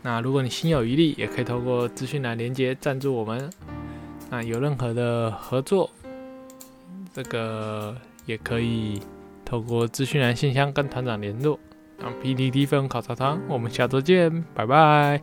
[0.02, 3.50] 那如果你心有余力，也可以透过资讯栏连接赞助我们。
[4.31, 5.90] 那有任何的合作，
[7.12, 9.01] 这个也可以
[9.44, 11.59] 透过资讯栏信箱跟团长联络。
[11.98, 15.20] 让 PDD 分考察团，我们下周见，拜拜。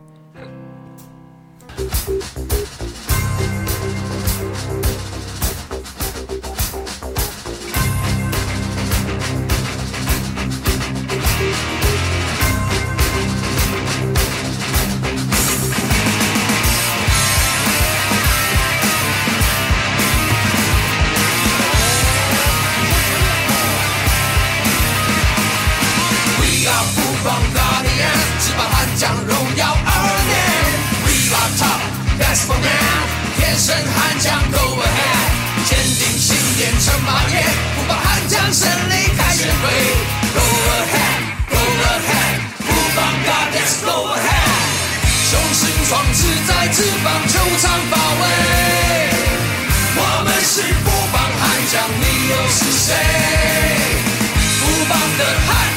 [32.38, 33.02] yes for now，
[33.36, 37.42] 天生悍将 go ahead，坚定信念乘马跃，
[37.74, 39.62] 不怕悍将胜利开先锋
[40.34, 40.40] ，go
[40.78, 42.96] ahead，go ahead，不放
[43.26, 44.70] god yes go ahead，
[45.30, 48.22] 雄心壮志在翅膀，球场发卫。
[50.00, 51.42] 我们是不帮悍
[51.72, 52.94] 将，你又是谁？
[54.60, 55.67] 不帮的悍。